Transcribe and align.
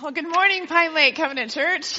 Well, 0.00 0.12
good 0.12 0.28
morning, 0.28 0.68
Pine 0.68 0.94
Lake 0.94 1.16
Covenant 1.16 1.50
Church. 1.50 1.98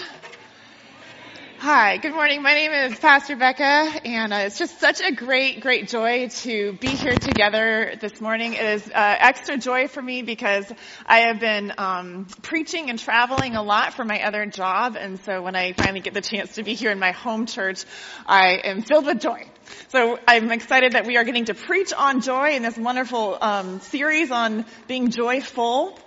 Hi, 1.58 1.98
good 1.98 2.14
morning. 2.14 2.42
My 2.42 2.54
name 2.54 2.72
is 2.72 2.98
Pastor 2.98 3.36
Becca, 3.36 3.92
and 4.06 4.32
uh, 4.32 4.38
it's 4.38 4.58
just 4.58 4.80
such 4.80 5.02
a 5.02 5.12
great, 5.12 5.60
great 5.60 5.90
joy 5.90 6.30
to 6.30 6.72
be 6.80 6.88
here 6.88 7.16
together 7.16 7.96
this 8.00 8.22
morning. 8.22 8.54
It 8.54 8.64
is 8.64 8.88
uh, 8.88 8.92
extra 9.20 9.58
joy 9.58 9.90
for 9.90 10.02
me 10.02 10.22
because 10.22 10.72
I 11.06 11.28
have 11.28 11.42
been 11.42 11.74
um, 11.78 12.28
preaching 12.42 12.90
and 12.90 12.98
traveling 12.98 13.58
a 13.58 13.64
lot 13.64 13.96
for 13.96 14.06
my 14.06 14.24
other 14.24 14.46
job, 14.46 14.96
and 14.96 15.20
so 15.26 15.42
when 15.42 15.58
I 15.58 15.74
finally 15.74 16.00
get 16.00 16.14
the 16.14 16.22
chance 16.22 16.56
to 16.56 16.64
be 16.64 16.76
here 16.76 16.92
in 16.92 17.00
my 17.00 17.12
home 17.12 17.48
church, 17.48 17.84
I 18.26 18.62
am 18.64 18.82
filled 18.82 19.08
with 19.08 19.20
joy. 19.20 19.46
So 19.90 20.18
I'm 20.26 20.52
excited 20.52 20.94
that 20.94 21.06
we 21.06 21.18
are 21.18 21.26
getting 21.26 21.46
to 21.46 21.54
preach 21.54 21.92
on 21.92 22.22
joy 22.22 22.52
in 22.52 22.64
this 22.64 22.78
wonderful 22.78 23.38
um, 23.42 23.82
series 23.82 24.32
on 24.32 24.66
being 24.88 25.10
joyful. 25.10 26.00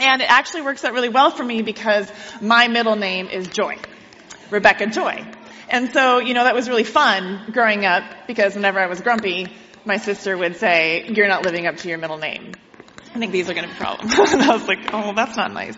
And 0.00 0.22
it 0.22 0.30
actually 0.30 0.62
works 0.62 0.84
out 0.84 0.92
really 0.92 1.08
well 1.08 1.30
for 1.30 1.44
me 1.44 1.62
because 1.62 2.10
my 2.40 2.68
middle 2.68 2.96
name 2.96 3.28
is 3.28 3.46
Joy. 3.48 3.78
Rebecca 4.50 4.86
Joy. 4.86 5.24
And 5.68 5.92
so, 5.92 6.18
you 6.18 6.34
know, 6.34 6.44
that 6.44 6.54
was 6.54 6.68
really 6.68 6.84
fun 6.84 7.50
growing 7.52 7.84
up 7.84 8.04
because 8.26 8.54
whenever 8.54 8.78
I 8.78 8.86
was 8.86 9.00
grumpy, 9.00 9.48
my 9.84 9.96
sister 9.96 10.36
would 10.36 10.56
say, 10.56 11.06
you're 11.08 11.28
not 11.28 11.42
living 11.42 11.66
up 11.66 11.76
to 11.78 11.88
your 11.88 11.98
middle 11.98 12.18
name. 12.18 12.52
I 13.14 13.18
think 13.18 13.32
these 13.32 13.48
are 13.48 13.54
going 13.54 13.68
to 13.68 13.72
be 13.72 13.78
problems. 13.78 14.18
and 14.32 14.42
I 14.42 14.52
was 14.52 14.66
like, 14.66 14.92
oh, 14.92 15.12
that's 15.14 15.36
not 15.36 15.52
nice. 15.52 15.76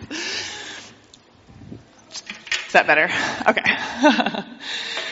Is 2.67 2.73
that 2.73 2.87
better? 2.87 3.09
Okay. 3.49 3.63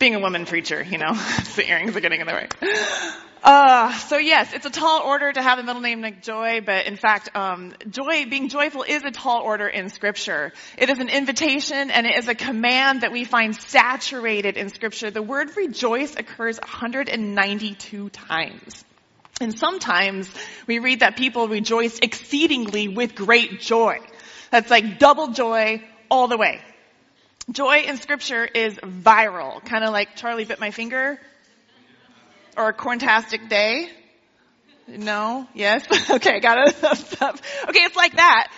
Being 0.00 0.16
a 0.16 0.18
woman 0.20 0.46
preacher, 0.46 0.82
you 0.82 0.98
know, 0.98 1.12
the 1.56 1.64
earrings 1.68 1.94
are 1.94 2.00
getting 2.00 2.20
in 2.20 2.26
the 2.26 2.32
way. 2.32 2.48
Uh, 3.42 3.92
so 3.98 4.18
yes, 4.18 4.52
it's 4.52 4.66
a 4.66 4.70
tall 4.70 5.02
order 5.02 5.32
to 5.32 5.42
have 5.42 5.58
a 5.58 5.62
middle 5.62 5.80
name 5.80 6.02
like 6.02 6.22
Joy, 6.22 6.60
but 6.64 6.86
in 6.86 6.96
fact, 6.96 7.34
um, 7.34 7.74
joy, 7.88 8.26
being 8.26 8.48
joyful 8.48 8.82
is 8.82 9.02
a 9.04 9.10
tall 9.10 9.42
order 9.42 9.66
in 9.66 9.88
Scripture. 9.88 10.52
It 10.76 10.90
is 10.90 10.98
an 10.98 11.08
invitation 11.08 11.90
and 11.90 12.06
it 12.06 12.16
is 12.16 12.28
a 12.28 12.34
command 12.34 13.02
that 13.02 13.12
we 13.12 13.24
find 13.24 13.54
saturated 13.54 14.56
in 14.56 14.68
Scripture. 14.68 15.10
The 15.10 15.22
word 15.22 15.56
rejoice 15.56 16.16
occurs 16.16 16.58
192 16.58 18.10
times. 18.10 18.84
And 19.40 19.58
sometimes 19.58 20.30
we 20.66 20.78
read 20.78 21.00
that 21.00 21.16
people 21.16 21.48
rejoice 21.48 21.98
exceedingly 22.00 22.88
with 22.88 23.14
great 23.14 23.60
joy. 23.60 23.98
That's 24.50 24.70
like 24.70 24.98
double 24.98 25.28
joy 25.28 25.82
all 26.10 26.28
the 26.28 26.36
way. 26.36 26.60
Joy 27.50 27.80
in 27.80 27.96
Scripture 27.96 28.44
is 28.44 28.76
viral, 28.76 29.64
kind 29.64 29.82
of 29.82 29.92
like 29.92 30.14
Charlie 30.14 30.44
bit 30.44 30.60
my 30.60 30.70
finger 30.70 31.18
or 32.56 32.68
a 32.68 32.74
corntastic 32.74 33.48
day? 33.48 33.88
No? 34.86 35.48
Yes? 35.54 35.84
okay, 36.10 36.40
got 36.40 36.68
it. 36.68 36.76
okay, 36.84 37.80
it's 37.80 37.96
like 37.96 38.16
that, 38.16 38.52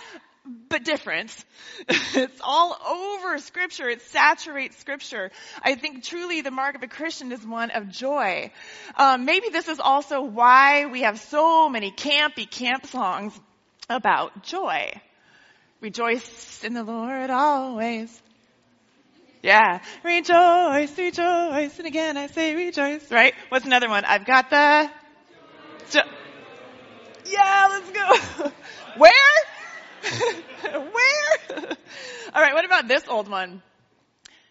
but 0.69 0.83
different. 0.83 1.35
it's 1.89 2.39
all 2.43 2.77
over 2.87 3.39
scripture. 3.39 3.89
It 3.89 4.01
saturates 4.03 4.77
scripture. 4.77 5.31
I 5.61 5.75
think 5.75 6.03
truly 6.03 6.41
the 6.41 6.51
mark 6.51 6.75
of 6.75 6.83
a 6.83 6.87
Christian 6.87 7.31
is 7.31 7.45
one 7.45 7.71
of 7.71 7.89
joy. 7.89 8.51
Um, 8.95 9.25
maybe 9.25 9.49
this 9.49 9.67
is 9.67 9.79
also 9.79 10.21
why 10.21 10.85
we 10.85 11.01
have 11.01 11.19
so 11.19 11.67
many 11.67 11.91
campy 11.91 12.49
camp 12.49 12.85
songs 12.87 13.39
about 13.89 14.43
joy. 14.43 14.91
Rejoice 15.81 16.63
in 16.63 16.73
the 16.73 16.83
Lord 16.83 17.29
always. 17.29 18.22
Yeah. 19.43 19.79
Rejoice, 20.03 20.97
rejoice. 20.97 21.77
And 21.77 21.85
again, 21.85 22.15
I 22.17 22.27
say 22.27 22.55
rejoice, 22.55 23.11
right? 23.11 23.33
What's 23.49 23.65
another 23.65 23.89
one? 23.89 24.05
I've 24.05 24.25
got 24.25 24.49
the, 24.49 24.89
jo- 25.91 26.09
yeah, 27.25 27.67
let's 27.69 27.91
go. 27.91 28.51
Where? 28.97 29.11
Where? 30.71 31.67
All 32.33 32.41
right. 32.41 32.53
What 32.53 32.65
about 32.65 32.87
this 32.87 33.03
old 33.07 33.29
one? 33.29 33.61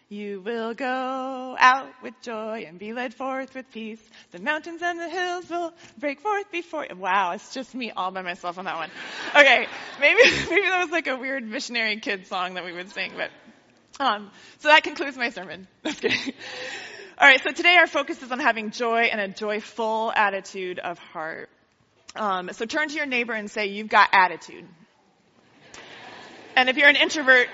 You 0.09 0.41
will 0.41 0.75
go 0.75 1.55
out 1.57 1.87
with 2.03 2.13
joy 2.21 2.65
and 2.67 2.77
be 2.77 2.93
led 2.93 3.15
forth 3.15 3.55
with 3.55 3.71
peace. 3.71 4.01
The 4.31 4.37
mountains 4.39 4.83
and 4.83 4.99
the 4.99 5.09
hills 5.09 5.49
will 5.49 5.73
break 5.97 6.19
forth 6.19 6.51
before 6.51 6.85
you. 6.87 6.95
Wow, 6.95 7.31
it's 7.31 7.51
just 7.51 7.73
me 7.73 7.89
all 7.89 8.11
by 8.11 8.21
myself 8.21 8.59
on 8.59 8.65
that 8.65 8.75
one. 8.75 8.91
Okay, 9.35 9.65
maybe 9.99 10.21
maybe 10.51 10.67
that 10.67 10.81
was 10.83 10.91
like 10.91 11.07
a 11.07 11.15
weird 11.15 11.47
missionary 11.47 11.99
kid 11.99 12.27
song 12.27 12.53
that 12.55 12.63
we 12.65 12.73
would 12.73 12.91
sing, 12.91 13.13
but 13.17 13.31
um, 13.99 14.31
so 14.59 14.69
that 14.69 14.83
concludes 14.83 15.17
my 15.17 15.29
sermon. 15.29 15.67
Just 15.85 16.01
kidding. 16.01 16.33
All 17.17 17.27
right, 17.27 17.41
so 17.43 17.51
today 17.51 17.75
our 17.75 17.87
focus 17.87 18.23
is 18.23 18.31
on 18.31 18.39
having 18.39 18.71
joy 18.71 19.03
and 19.03 19.21
a 19.21 19.27
joyful 19.27 20.11
attitude 20.15 20.79
of 20.79 20.97
heart. 20.97 21.49
Um, 22.15 22.49
so 22.53 22.65
turn 22.65 22.89
to 22.89 22.95
your 22.95 23.05
neighbor 23.05 23.33
and 23.33 23.49
say, 23.49 23.67
"You've 23.67 23.89
got 23.89 24.09
attitude." 24.11 24.65
And 26.55 26.69
if 26.69 26.77
you're 26.77 26.89
an 26.89 26.95
introvert, 26.95 27.47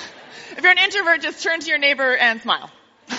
if 0.56 0.62
you're 0.62 0.72
an 0.72 0.78
introvert, 0.78 1.20
just 1.20 1.42
turn 1.42 1.60
to 1.60 1.68
your 1.68 1.78
neighbor 1.78 2.16
and 2.16 2.40
smile. 2.40 2.70
All 3.10 3.16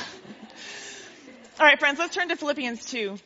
right, 1.65 1.79
friends, 1.79 1.99
let's 1.99 2.15
turn 2.15 2.29
to 2.29 2.35
Philippians 2.35 2.85
2. 2.85 3.17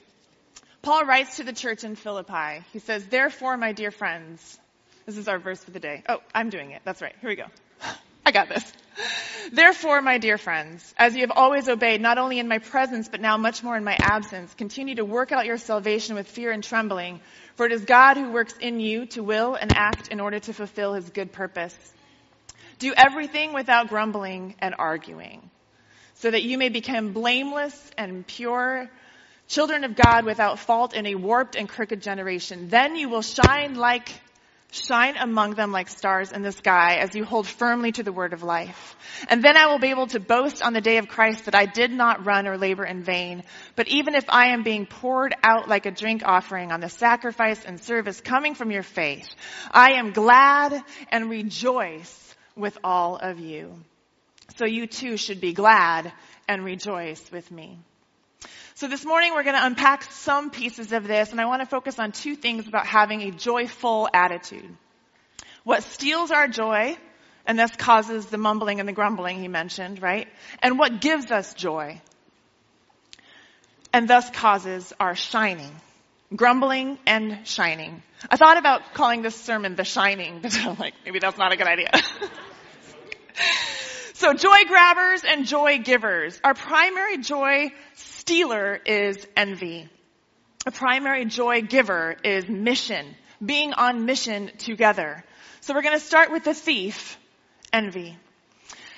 Paul 0.81 1.06
writes 1.06 1.38
to 1.38 1.44
the 1.44 1.53
church 1.53 1.84
in 1.84 1.96
Philippi. 1.96 2.63
He 2.74 2.80
says, 2.80 3.06
"Therefore, 3.07 3.57
my 3.57 3.72
dear 3.72 3.91
friends." 3.91 4.59
This 5.06 5.18
is 5.18 5.30
our 5.30 5.40
verse 5.40 5.63
for 5.63 5.72
the 5.72 5.80
day. 5.80 6.03
Oh, 6.09 6.19
I'm 6.36 6.50
doing 6.50 6.72
it. 6.72 6.81
That's 6.84 7.02
right. 7.02 7.16
Here 7.22 7.30
we 7.30 7.38
go. 7.38 7.46
I 8.25 8.31
got 8.31 8.50
this. 8.50 8.74
Therefore, 9.52 10.02
my 10.02 10.18
dear 10.18 10.38
friends, 10.38 10.94
as 10.97 11.16
you 11.16 11.22
have 11.22 11.31
always 11.31 11.69
obeyed, 11.69 12.02
not 12.02 12.18
only 12.18 12.40
in 12.40 12.47
my 12.47 12.59
presence, 12.59 13.08
but 13.08 13.22
now 13.22 13.38
much 13.38 13.63
more 13.63 13.78
in 13.78 13.84
my 13.84 13.96
absence, 13.96 14.53
continue 14.56 14.96
to 14.96 15.06
work 15.06 15.31
out 15.31 15.46
your 15.46 15.58
salvation 15.58 16.16
with 16.16 16.28
fear 16.28 16.52
and 16.52 16.63
trembling, 16.63 17.22
for 17.56 17.66
it 17.66 17.72
is 17.72 17.86
God 17.86 18.18
who 18.18 18.31
works 18.31 18.53
in 18.59 18.80
you 18.80 19.06
to 19.07 19.24
will 19.24 19.56
and 19.56 19.72
act 19.72 20.09
in 20.09 20.19
order 20.19 20.40
to 20.40 20.53
fulfill 20.53 20.94
his 20.94 21.09
good 21.09 21.31
purpose. 21.31 21.75
Do 22.80 22.94
everything 22.96 23.53
without 23.53 23.88
grumbling 23.88 24.56
and 24.59 24.75
arguing, 24.78 25.50
so 26.16 26.30
that 26.30 26.44
you 26.44 26.57
may 26.57 26.69
become 26.69 27.13
blameless 27.13 27.91
and 27.97 28.28
pure, 28.28 28.90
children 29.47 29.84
of 29.84 29.96
God 29.96 30.25
without 30.25 30.59
fault 30.59 30.94
in 30.94 31.06
a 31.06 31.16
warped 31.16 31.56
and 31.56 31.69
crooked 31.69 32.02
generation. 32.02 32.69
Then 32.69 32.96
you 32.96 33.09
will 33.09 33.22
shine 33.22 33.75
like 33.75 34.09
Shine 34.70 35.16
among 35.16 35.56
them 35.56 35.72
like 35.72 35.88
stars 35.88 36.34
in 36.34 36.42
the 36.42 36.52
sky 36.52 36.98
as 36.98 37.16
you 37.16 37.24
hold 37.24 37.48
firmly 37.48 37.94
to 37.94 38.04
the 38.04 38.12
word 38.12 38.34
of 38.34 38.44
life. 38.44 38.98
And 39.30 39.42
then 39.42 39.56
I 39.56 39.68
will 39.68 39.80
be 39.80 39.92
able 39.92 40.08
to 40.08 40.20
boast 40.20 40.62
on 40.62 40.74
the 40.74 40.82
day 40.82 40.98
of 40.98 41.08
Christ 41.08 41.46
that 41.46 41.56
I 41.56 41.66
did 41.66 41.90
not 41.90 42.26
run 42.26 42.48
or 42.48 42.58
labor 42.58 42.84
in 42.84 43.02
vain. 43.02 43.44
But 43.78 43.88
even 43.88 44.14
if 44.14 44.26
I 44.28 44.48
am 44.48 44.64
being 44.64 44.86
poured 44.86 45.34
out 45.42 45.70
like 45.70 45.86
a 45.86 45.92
drink 45.92 46.22
offering 46.26 46.74
on 46.74 46.82
the 46.82 46.90
sacrifice 46.90 47.64
and 47.64 47.80
service 47.80 48.20
coming 48.20 48.56
from 48.56 48.70
your 48.70 48.84
faith, 48.84 49.28
I 49.72 49.94
am 49.94 50.12
glad 50.12 50.84
and 51.10 51.30
rejoice 51.30 52.36
with 52.58 52.78
all 52.84 53.16
of 53.16 53.40
you. 53.40 53.74
So 54.58 54.66
you 54.66 54.86
too 54.86 55.16
should 55.16 55.40
be 55.40 55.54
glad 55.54 56.12
and 56.48 56.66
rejoice 56.66 57.32
with 57.32 57.50
me. 57.52 57.80
So 58.78 58.88
this 58.88 59.04
morning 59.04 59.34
we're 59.34 59.42
going 59.42 59.56
to 59.56 59.66
unpack 59.66 60.04
some 60.12 60.52
pieces 60.52 60.92
of 60.92 61.08
this 61.08 61.32
and 61.32 61.42
I 61.42 61.48
want 61.48 61.64
to 61.64 61.66
focus 61.66 61.98
on 61.98 62.12
two 62.12 62.36
things 62.36 62.68
about 62.68 62.86
having 62.86 63.24
a 63.24 63.32
joyful 63.32 64.08
attitude. 64.14 64.70
What 65.64 65.82
steals 65.82 66.30
our 66.30 66.48
joy 66.48 66.96
and 67.48 67.58
thus 67.58 67.76
causes 67.76 68.28
the 68.28 68.38
mumbling 68.38 68.80
and 68.80 68.88
the 68.88 68.94
grumbling 68.94 69.40
he 69.40 69.48
mentioned, 69.48 70.00
right? 70.00 70.28
And 70.62 70.78
what 70.78 71.02
gives 71.02 71.32
us 71.32 71.56
joy 71.56 72.00
and 73.92 74.08
thus 74.08 74.30
causes 74.30 74.94
our 75.00 75.16
shining. 75.16 75.72
Grumbling 76.36 77.00
and 77.08 77.48
shining. 77.48 78.04
I 78.30 78.38
thought 78.38 78.58
about 78.58 78.94
calling 78.94 79.24
this 79.24 79.36
sermon 79.36 79.76
the 79.76 79.86
shining, 79.86 80.38
but 80.44 80.56
I'm 80.56 80.78
like, 80.78 80.94
maybe 81.04 81.18
that's 81.18 81.40
not 81.40 81.52
a 81.52 81.58
good 81.58 81.66
idea. 81.66 81.90
so 84.18 84.34
joy 84.34 84.64
grabbers 84.68 85.24
and 85.24 85.46
joy 85.46 85.78
givers. 85.78 86.42
Our 86.44 86.56
primary 86.56 87.20
joy 87.20 87.72
stealer 87.94 88.80
is 88.84 89.28
envy. 89.36 89.88
A 90.66 90.72
primary 90.72 91.26
joy 91.26 91.62
giver 91.62 92.18
is 92.24 92.50
mission, 92.50 93.06
being 93.46 93.74
on 93.74 94.06
mission 94.06 94.50
together. 94.58 95.24
So 95.62 95.76
we're 95.76 95.84
going 95.84 96.00
to 96.00 96.04
start 96.04 96.32
with 96.32 96.46
the 96.46 96.56
thief, 96.56 97.20
envy. 97.72 98.18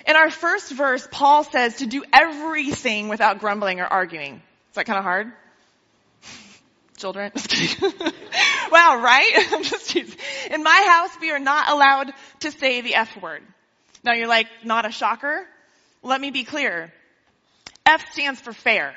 In 0.07 0.15
our 0.15 0.29
first 0.29 0.71
verse, 0.71 1.05
Paul 1.11 1.43
says 1.43 1.75
to 1.75 1.85
do 1.85 2.05
everything 2.13 3.09
without 3.09 3.39
grumbling 3.39 3.81
or 3.81 3.87
arguing. 3.87 4.35
Is 4.35 4.75
that 4.75 4.85
kind 4.85 4.99
of 4.99 5.03
hard? 5.03 5.33
Children? 6.97 7.33
wow, 8.71 9.01
right? 9.03 10.05
In 10.49 10.63
my 10.63 10.85
house, 10.87 11.11
we 11.19 11.31
are 11.31 11.39
not 11.39 11.69
allowed 11.69 12.13
to 12.39 12.51
say 12.51 12.79
the 12.79 12.95
F 12.95 13.21
word. 13.21 13.43
Now 14.03 14.13
you're 14.13 14.27
like, 14.27 14.47
not 14.63 14.85
a 14.85 14.91
shocker? 14.91 15.45
Let 16.01 16.19
me 16.21 16.31
be 16.31 16.43
clear. 16.43 16.91
F 17.85 18.11
stands 18.11 18.39
for 18.39 18.53
fair. 18.53 18.95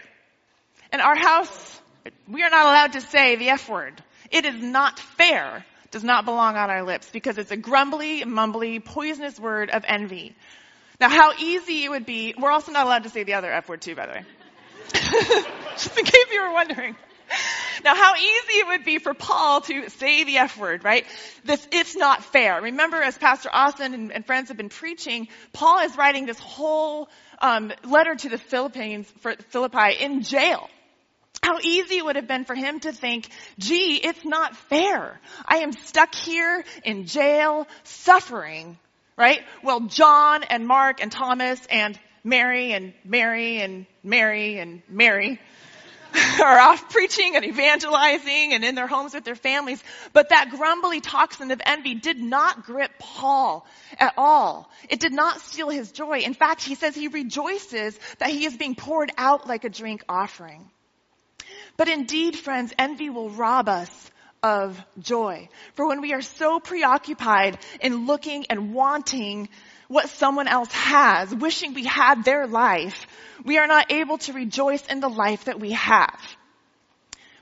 In 0.93 1.01
our 1.01 1.17
house, 1.17 1.81
we 2.29 2.43
are 2.43 2.51
not 2.51 2.67
allowed 2.67 2.93
to 2.93 3.01
say 3.01 3.37
the 3.37 3.49
F 3.49 3.69
word. 3.69 4.03
It 4.31 4.45
is 4.45 4.63
not 4.63 4.99
fair, 4.99 5.65
does 5.91 6.05
not 6.05 6.25
belong 6.25 6.57
on 6.57 6.71
our 6.71 6.83
lips 6.83 7.09
because 7.11 7.39
it's 7.39 7.51
a 7.51 7.57
grumbly, 7.57 8.23
mumbly, 8.23 8.85
poisonous 8.85 9.39
word 9.39 9.71
of 9.71 9.85
envy. 9.87 10.35
Now 11.01 11.09
how 11.09 11.33
easy 11.39 11.85
it 11.85 11.91
would 11.91 12.07
be, 12.07 12.35
we're 12.39 12.51
also 12.51 12.73
not 12.73 12.87
allowed 12.87 13.05
to 13.05 13.09
say 13.09 13.25
the 13.25 13.35
other 13.35 13.51
F 13.51 13.69
word 13.69 13.81
too, 13.81 13.95
by 13.95 14.07
the 14.07 14.13
way. 14.13 14.25
Just 15.73 15.99
in 15.99 16.05
case 16.05 16.27
you 16.33 16.43
were 16.43 16.53
wondering. 16.53 16.97
Now, 17.85 17.95
how 17.95 18.15
easy 18.15 18.59
it 18.59 18.67
would 18.69 18.85
be 18.85 18.99
for 18.99 19.15
Paul 19.15 19.61
to 19.63 19.89
say 19.91 20.25
the 20.25 20.39
F 20.39 20.59
word, 20.59 20.85
right? 20.85 21.07
This, 21.45 21.67
it's 21.73 21.97
not 21.97 22.25
fair. 22.25 22.61
Remember, 22.61 22.97
as 22.97 23.17
Pastor 23.17 23.51
Austin 23.53 23.95
and, 23.95 24.13
and 24.13 24.27
friends 24.27 24.49
have 24.49 24.57
been 24.57 24.69
preaching, 24.69 25.29
Paul 25.53 25.81
is 25.81 25.97
writing 25.97 26.27
this 26.27 26.39
whole 26.39 27.09
um, 27.41 27.73
letter 27.85 28.15
to 28.15 28.29
the 28.29 28.39
Philippians, 28.39 29.11
for 29.21 29.35
Philippi 29.51 29.97
in 30.01 30.23
jail. 30.23 30.69
How 31.43 31.59
easy 31.61 31.97
it 31.97 32.05
would 32.05 32.17
have 32.17 32.29
been 32.29 32.45
for 32.45 32.55
him 32.55 32.79
to 32.81 32.93
think, 32.93 33.29
gee, 33.59 33.97
it's 33.97 34.25
not 34.25 34.57
fair. 34.57 35.21
I 35.45 35.59
am 35.59 35.73
stuck 35.73 36.15
here 36.15 36.65
in 36.85 37.07
jail, 37.07 37.67
suffering, 37.83 38.79
right? 39.17 39.41
Well, 39.65 39.81
John 39.81 40.45
and 40.45 40.69
Mark 40.69 41.03
and 41.03 41.11
Thomas 41.11 41.61
and 41.67 41.99
Mary 42.23 42.73
and 42.73 42.95
Mary 43.05 43.61
and 43.61 43.87
Mary 44.05 44.59
and 44.59 44.83
Mary 44.89 45.41
are 46.43 46.59
off 46.59 46.91
preaching 46.91 47.37
and 47.37 47.44
evangelizing 47.44 48.53
and 48.53 48.64
in 48.64 48.75
their 48.75 48.87
homes 48.87 49.14
with 49.14 49.25
their 49.25 49.35
families. 49.35 49.82
But 50.12 50.31
that 50.31 50.50
grumbly 50.50 51.00
toxin 51.00 51.50
of 51.50 51.61
envy 51.64 51.94
did 51.94 52.19
not 52.19 52.64
grip 52.64 52.91
Paul 52.99 53.67
at 53.99 54.14
all. 54.17 54.70
It 54.88 55.00
did 55.00 55.12
not 55.12 55.41
steal 55.41 55.69
his 55.69 55.93
joy. 55.93 56.20
In 56.20 56.35
fact, 56.35 56.62
he 56.62 56.75
says 56.75 56.94
he 56.94 57.09
rejoices 57.09 57.99
that 58.19 58.31
he 58.31 58.44
is 58.44 58.56
being 58.56 58.75
poured 58.75 59.12
out 59.17 59.47
like 59.47 59.64
a 59.64 59.70
drink 59.70 60.05
offering. 60.09 60.70
But 61.76 61.88
indeed, 61.88 62.37
friends, 62.37 62.73
envy 62.79 63.11
will 63.11 63.31
rob 63.31 63.69
us 63.69 64.11
of 64.43 64.82
joy. 64.99 65.49
For 65.75 65.87
when 65.87 66.00
we 66.00 66.12
are 66.12 66.23
so 66.23 66.58
preoccupied 66.58 67.58
in 67.81 68.06
looking 68.06 68.47
and 68.50 68.75
wanting 68.75 69.49
what 69.93 70.09
someone 70.09 70.49
else 70.49 70.73
has, 70.73 71.35
wishing 71.35 71.75
we 71.75 71.85
had 71.85 72.25
their 72.25 72.47
life, 72.47 73.06
we 73.44 73.59
are 73.59 73.67
not 73.67 73.93
able 73.93 74.17
to 74.17 74.33
rejoice 74.33 74.85
in 74.87 75.00
the 75.00 75.09
life 75.09 75.44
that 75.44 75.61
we 75.61 75.73
have. 75.73 76.19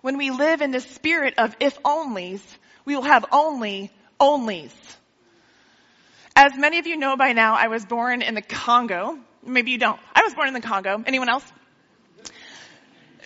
When 0.00 0.18
we 0.18 0.32
live 0.32 0.60
in 0.60 0.72
the 0.72 0.80
spirit 0.80 1.34
of 1.38 1.54
if 1.60 1.80
onlys, 1.84 2.42
we 2.84 2.96
will 2.96 3.04
have 3.04 3.24
only 3.30 3.92
onlys. 4.18 4.72
As 6.34 6.56
many 6.56 6.78
of 6.80 6.88
you 6.88 6.96
know 6.96 7.16
by 7.16 7.34
now, 7.34 7.54
I 7.54 7.68
was 7.68 7.84
born 7.84 8.20
in 8.20 8.34
the 8.34 8.42
Congo. 8.42 9.16
Maybe 9.46 9.70
you 9.70 9.78
don't. 9.78 10.00
I 10.12 10.22
was 10.24 10.34
born 10.34 10.48
in 10.48 10.54
the 10.54 10.60
Congo. 10.60 11.04
Anyone 11.06 11.28
else? 11.28 11.44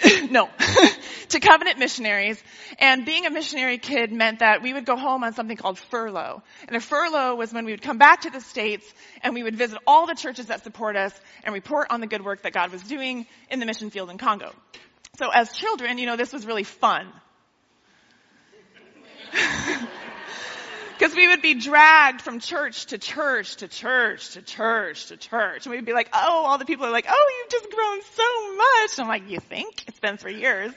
no, 0.31 0.49
to 1.29 1.41
covenant 1.41 1.79
missionaries. 1.79 2.43
And 2.79 3.05
being 3.05 3.27
a 3.27 3.31
missionary 3.31 3.79
kid 3.79 4.13
meant 4.13 4.41
that 4.41 4.63
we 4.63 4.73
would 4.73 4.85
go 4.85 4.97
home 4.97 5.25
on 5.25 5.35
something 5.35 5.57
called 5.57 5.79
furlough. 5.79 6.43
And 6.67 6.77
a 6.77 6.81
furlough 6.81 7.37
was 7.37 7.53
when 7.53 7.65
we 7.65 7.73
would 7.73 7.83
come 7.83 7.99
back 7.99 8.23
to 8.23 8.31
the 8.31 8.41
States 8.41 8.91
and 9.23 9.35
we 9.35 9.43
would 9.43 9.57
visit 9.57 9.79
all 9.87 10.07
the 10.07 10.15
churches 10.15 10.47
that 10.47 10.65
support 10.65 10.97
us 10.97 11.19
and 11.45 11.55
report 11.55 11.89
on 11.91 12.01
the 12.01 12.07
good 12.07 12.25
work 12.25 12.43
that 12.43 12.53
God 12.53 12.73
was 12.73 12.83
doing 12.83 13.27
in 13.51 13.61
the 13.61 13.67
mission 13.67 13.91
field 13.91 14.11
in 14.11 14.19
Congo. 14.19 14.53
So 15.19 15.31
as 15.31 15.53
children, 15.53 15.99
you 15.99 16.07
know, 16.07 16.17
this 16.17 16.33
was 16.33 16.47
really 16.47 16.65
fun. 16.65 17.07
Because 20.99 21.17
we 21.17 21.27
would 21.27 21.43
be 21.43 21.55
dragged 21.55 22.23
from 22.23 22.39
church 22.39 22.87
to 22.87 22.99
church 22.99 23.57
to 23.57 23.69
church 23.69 24.31
to 24.31 24.43
church 24.43 25.07
to 25.07 25.17
church. 25.17 25.67
And 25.67 25.75
we'd 25.75 25.85
be 25.85 25.93
like, 25.93 26.09
oh, 26.13 26.45
all 26.47 26.57
the 26.57 26.65
people 26.65 26.87
are 26.87 26.93
like, 26.93 27.07
oh, 27.09 27.33
you've 27.39 27.51
just 27.51 27.75
grown 27.75 28.01
so 28.15 28.57
much. 28.57 28.99
I'm 28.99 29.09
like, 29.09 29.29
you 29.29 29.41
think? 29.41 29.85
It's 29.89 29.99
been 29.99 30.19
three 30.19 30.39
years. 30.41 30.73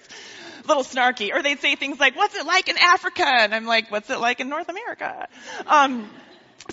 A 0.63 0.67
little 0.67 0.83
snarky. 0.83 1.31
Or 1.33 1.43
they'd 1.43 1.59
say 1.59 1.75
things 1.75 1.99
like, 1.99 2.15
what's 2.15 2.35
it 2.35 2.47
like 2.47 2.67
in 2.67 2.77
Africa? 2.79 3.27
And 3.27 3.53
I'm 3.53 3.65
like, 3.65 3.91
what's 3.91 4.09
it 4.09 4.19
like 4.19 4.39
in 4.39 4.49
North 4.49 4.69
America? 4.69 5.27
Um, 5.67 6.09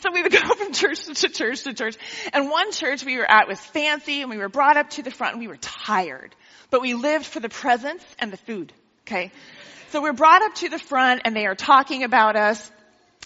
so 0.00 0.10
we 0.10 0.22
would 0.22 0.32
go 0.32 0.54
from 0.54 0.72
church 0.72 1.04
to 1.04 1.28
church 1.28 1.64
to 1.64 1.74
church. 1.74 1.96
And 2.32 2.48
one 2.48 2.72
church 2.72 3.04
we 3.04 3.18
were 3.18 3.30
at 3.30 3.46
was 3.46 3.60
fancy 3.60 4.22
and 4.22 4.30
we 4.30 4.38
were 4.38 4.48
brought 4.48 4.78
up 4.78 4.88
to 4.90 5.02
the 5.02 5.10
front 5.10 5.34
and 5.34 5.40
we 5.40 5.48
were 5.48 5.58
tired. 5.58 6.34
But 6.70 6.80
we 6.80 6.94
lived 6.94 7.26
for 7.26 7.40
the 7.40 7.50
presence 7.50 8.02
and 8.18 8.32
the 8.32 8.38
food. 8.38 8.72
Okay? 9.06 9.32
So 9.90 10.02
we're 10.02 10.14
brought 10.14 10.42
up 10.42 10.54
to 10.56 10.70
the 10.70 10.78
front 10.78 11.22
and 11.24 11.36
they 11.36 11.46
are 11.46 11.54
talking 11.54 12.04
about 12.04 12.36
us 12.36 12.70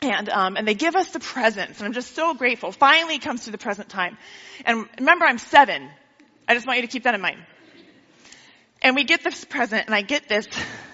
and, 0.03 0.29
um, 0.29 0.57
and 0.57 0.67
they 0.67 0.75
give 0.75 0.95
us 0.95 1.11
the 1.11 1.21
presents, 1.21 1.79
and 1.79 1.87
I'm 1.87 1.93
just 1.93 2.15
so 2.15 2.35
grateful. 2.35 2.73
Finally, 2.73 3.17
it 3.17 3.23
comes 3.23 3.45
to 3.45 3.51
the 3.51 3.59
present 3.59 3.89
time. 3.89 4.17
And 4.65 4.87
remember, 4.99 5.25
I'm 5.25 5.39
seven. 5.39 5.89
I 6.47 6.55
just 6.55 6.67
want 6.67 6.79
you 6.79 6.87
to 6.87 6.93
keep 6.93 7.05
that 7.05 7.15
in 7.15 7.21
mind. 7.21 7.39
And 8.81 8.95
we 8.95 9.05
get 9.05 9.25
this 9.25 9.45
present, 9.45 9.87
and 9.87 9.95
I 9.95 10.03
get 10.03 10.29
this 10.29 10.47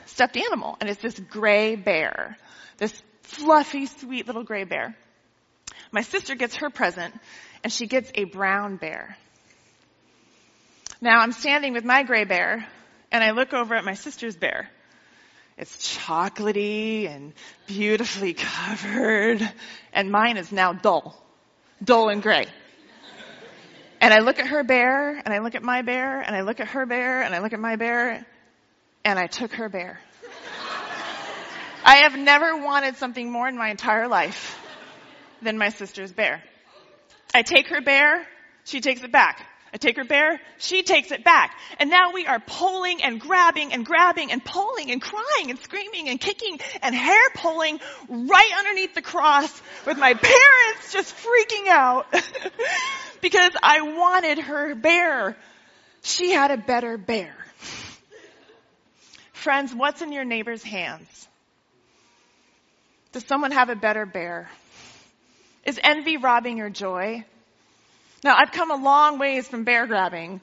stuffed 0.07 0.37
animal, 0.37 0.77
and 0.81 0.89
it's 0.89 1.03
this 1.03 1.19
gray 1.19 1.77
bear. 1.77 2.39
This 2.79 3.03
fluffy, 3.23 3.87
sweet 3.87 4.27
little 4.27 4.45
gray 4.45 4.65
bear. 4.65 4.97
My 5.93 6.01
sister 6.01 6.35
gets 6.35 6.57
her 6.57 6.71
present, 6.71 7.15
and 7.63 7.73
she 7.73 7.87
gets 7.87 8.11
a 8.15 8.25
brown 8.25 8.77
bear. 8.77 9.17
Now, 11.01 11.21
I'm 11.21 11.33
standing 11.33 11.75
with 11.75 11.85
my 11.85 12.05
gray 12.05 12.25
bear, 12.25 12.67
and 13.13 13.23
I 13.23 13.33
look 13.33 13.53
over 13.53 13.75
at 13.75 13.85
my 13.85 13.95
sister's 13.95 14.37
bear. 14.37 14.71
It's 15.57 15.97
chocolatey 15.99 17.09
and 17.09 17.33
beautifully 17.67 18.35
covered. 18.35 19.49
And 19.93 20.11
mine 20.11 20.37
is 20.37 20.51
now 20.51 20.73
dull. 20.73 21.21
Dull 21.83 22.09
and 22.09 22.23
gray. 22.23 22.47
And 24.01 24.13
I 24.13 24.19
look 24.19 24.39
at 24.39 24.49
her 24.49 24.63
bear, 24.65 25.17
and 25.17 25.33
I 25.33 25.39
look 25.39 25.55
at 25.55 25.63
my 25.63 25.81
bear, 25.81 26.21
and 26.21 26.37
I 26.37 26.43
look 26.43 26.61
at 26.61 26.69
her 26.69 26.85
bear, 26.85 27.23
and 27.23 27.35
I 27.35 27.39
look 27.39 27.55
at 27.55 27.61
my 27.61 27.77
bear, 27.77 28.27
and 29.03 29.19
I 29.19 29.27
took 29.27 29.55
her 29.55 29.71
bear. 29.71 29.99
I 31.85 31.97
have 31.97 32.15
never 32.15 32.59
wanted 32.59 32.97
something 32.97 33.31
more 33.31 33.49
in 33.49 33.57
my 33.57 33.71
entire 33.71 34.07
life 34.07 34.59
than 35.41 35.57
my 35.57 35.71
sister's 35.71 36.13
bear. 36.13 36.43
I 37.33 37.43
take 37.43 37.69
her 37.69 37.81
bear, 37.81 38.27
she 38.65 38.83
takes 38.83 39.03
it 39.03 39.11
back. 39.11 39.47
I 39.75 39.77
take 39.77 39.97
her 39.97 40.05
bear, 40.05 40.41
she 40.59 40.85
takes 40.85 41.11
it 41.11 41.25
back. 41.25 41.59
And 41.81 41.91
now 41.91 42.13
we 42.13 42.29
are 42.29 42.39
pulling 42.39 43.03
and 43.03 43.21
grabbing 43.21 43.73
and 43.73 43.85
grabbing 43.85 44.31
and 44.31 44.43
pulling 44.43 44.93
and 44.93 45.03
crying 45.03 45.51
and 45.51 45.59
screaming 45.59 46.09
and 46.09 46.21
kicking 46.21 46.61
and 46.81 46.95
hair 46.95 47.31
pulling 47.35 47.81
right 48.09 48.51
underneath 48.57 48.95
the 48.95 49.03
cross 49.03 49.51
with 49.85 49.99
my 49.99 50.15
parents 50.15 50.93
just 50.93 51.13
freaking 51.17 51.67
out 51.67 52.07
because 53.21 53.51
I 53.61 53.81
wanted 53.81 54.39
her 54.39 54.77
bear. 54.77 55.37
She 56.03 56.31
had 56.31 56.53
a 56.53 56.57
better 56.57 56.97
bear. 56.97 57.35
Friends, 59.33 59.75
what's 59.75 60.03
in 60.03 60.13
your 60.13 60.25
neighbor's 60.25 60.63
hands? 60.63 61.29
Does 63.11 63.27
someone 63.27 63.51
have 63.51 63.71
a 63.71 63.77
better 63.77 64.07
bear? 64.07 64.49
Is 65.65 65.81
envy 65.83 66.17
robbing 66.17 66.59
your 66.59 66.71
joy? 66.71 67.25
Now, 68.25 68.37
I've 68.39 68.53
come 68.53 68.71
a 68.71 68.77
long 68.77 69.19
ways 69.19 69.47
from 69.47 69.65
bear 69.65 69.87
grabbing. 69.87 70.41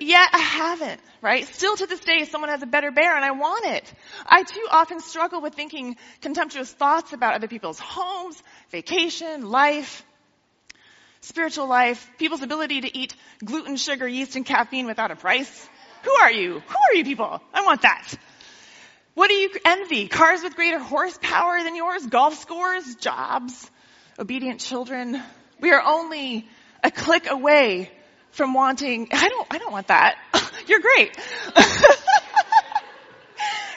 Yet 0.00 0.28
I 0.32 0.38
haven't, 0.38 1.00
right? 1.20 1.46
Still 1.46 1.76
to 1.76 1.86
this 1.86 2.00
day, 2.00 2.24
someone 2.24 2.50
has 2.50 2.60
a 2.60 2.66
better 2.66 2.90
bear 2.90 3.14
and 3.14 3.24
I 3.24 3.30
want 3.30 3.66
it. 3.66 3.94
I 4.26 4.42
too 4.42 4.66
often 4.68 4.98
struggle 4.98 5.40
with 5.40 5.54
thinking 5.54 5.96
contemptuous 6.22 6.72
thoughts 6.72 7.12
about 7.12 7.34
other 7.34 7.46
people's 7.46 7.78
homes, 7.78 8.42
vacation, 8.70 9.48
life, 9.48 10.04
spiritual 11.20 11.68
life, 11.68 12.10
people's 12.18 12.42
ability 12.42 12.80
to 12.80 12.98
eat 12.98 13.14
gluten, 13.44 13.76
sugar, 13.76 14.08
yeast, 14.08 14.34
and 14.34 14.44
caffeine 14.44 14.86
without 14.86 15.12
a 15.12 15.16
price. 15.16 15.68
Who 16.02 16.10
are 16.10 16.32
you? 16.32 16.54
Who 16.66 16.76
are 16.90 16.94
you 16.96 17.04
people? 17.04 17.40
I 17.54 17.64
want 17.64 17.82
that. 17.82 18.12
What 19.14 19.28
do 19.28 19.34
you 19.34 19.50
envy? 19.64 20.08
Cars 20.08 20.42
with 20.42 20.56
greater 20.56 20.80
horsepower 20.80 21.62
than 21.62 21.76
yours? 21.76 22.04
Golf 22.06 22.34
scores? 22.40 22.96
Jobs? 22.96 23.70
Obedient 24.18 24.58
children? 24.58 25.22
We 25.60 25.70
are 25.70 25.82
only 25.86 26.48
a 26.82 26.90
click 26.90 27.30
away 27.30 27.90
from 28.30 28.54
wanting, 28.54 29.08
I 29.12 29.28
don't, 29.28 29.46
I 29.50 29.58
don't 29.58 29.72
want 29.72 29.88
that. 29.88 30.16
You're 30.66 30.80
great. 30.80 31.16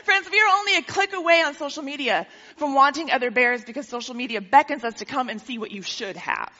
Friends, 0.03 0.29
we 0.31 0.39
are 0.39 0.57
only 0.57 0.77
a 0.77 0.81
click 0.83 1.13
away 1.13 1.41
on 1.41 1.55
social 1.55 1.83
media 1.83 2.27
from 2.57 2.73
wanting 2.75 3.11
other 3.11 3.31
bears 3.31 3.63
because 3.65 3.87
social 3.87 4.15
media 4.15 4.39
beckons 4.41 4.83
us 4.83 4.95
to 4.95 5.05
come 5.05 5.29
and 5.29 5.41
see 5.41 5.57
what 5.57 5.71
you 5.71 5.81
should 5.81 6.15
have. 6.15 6.51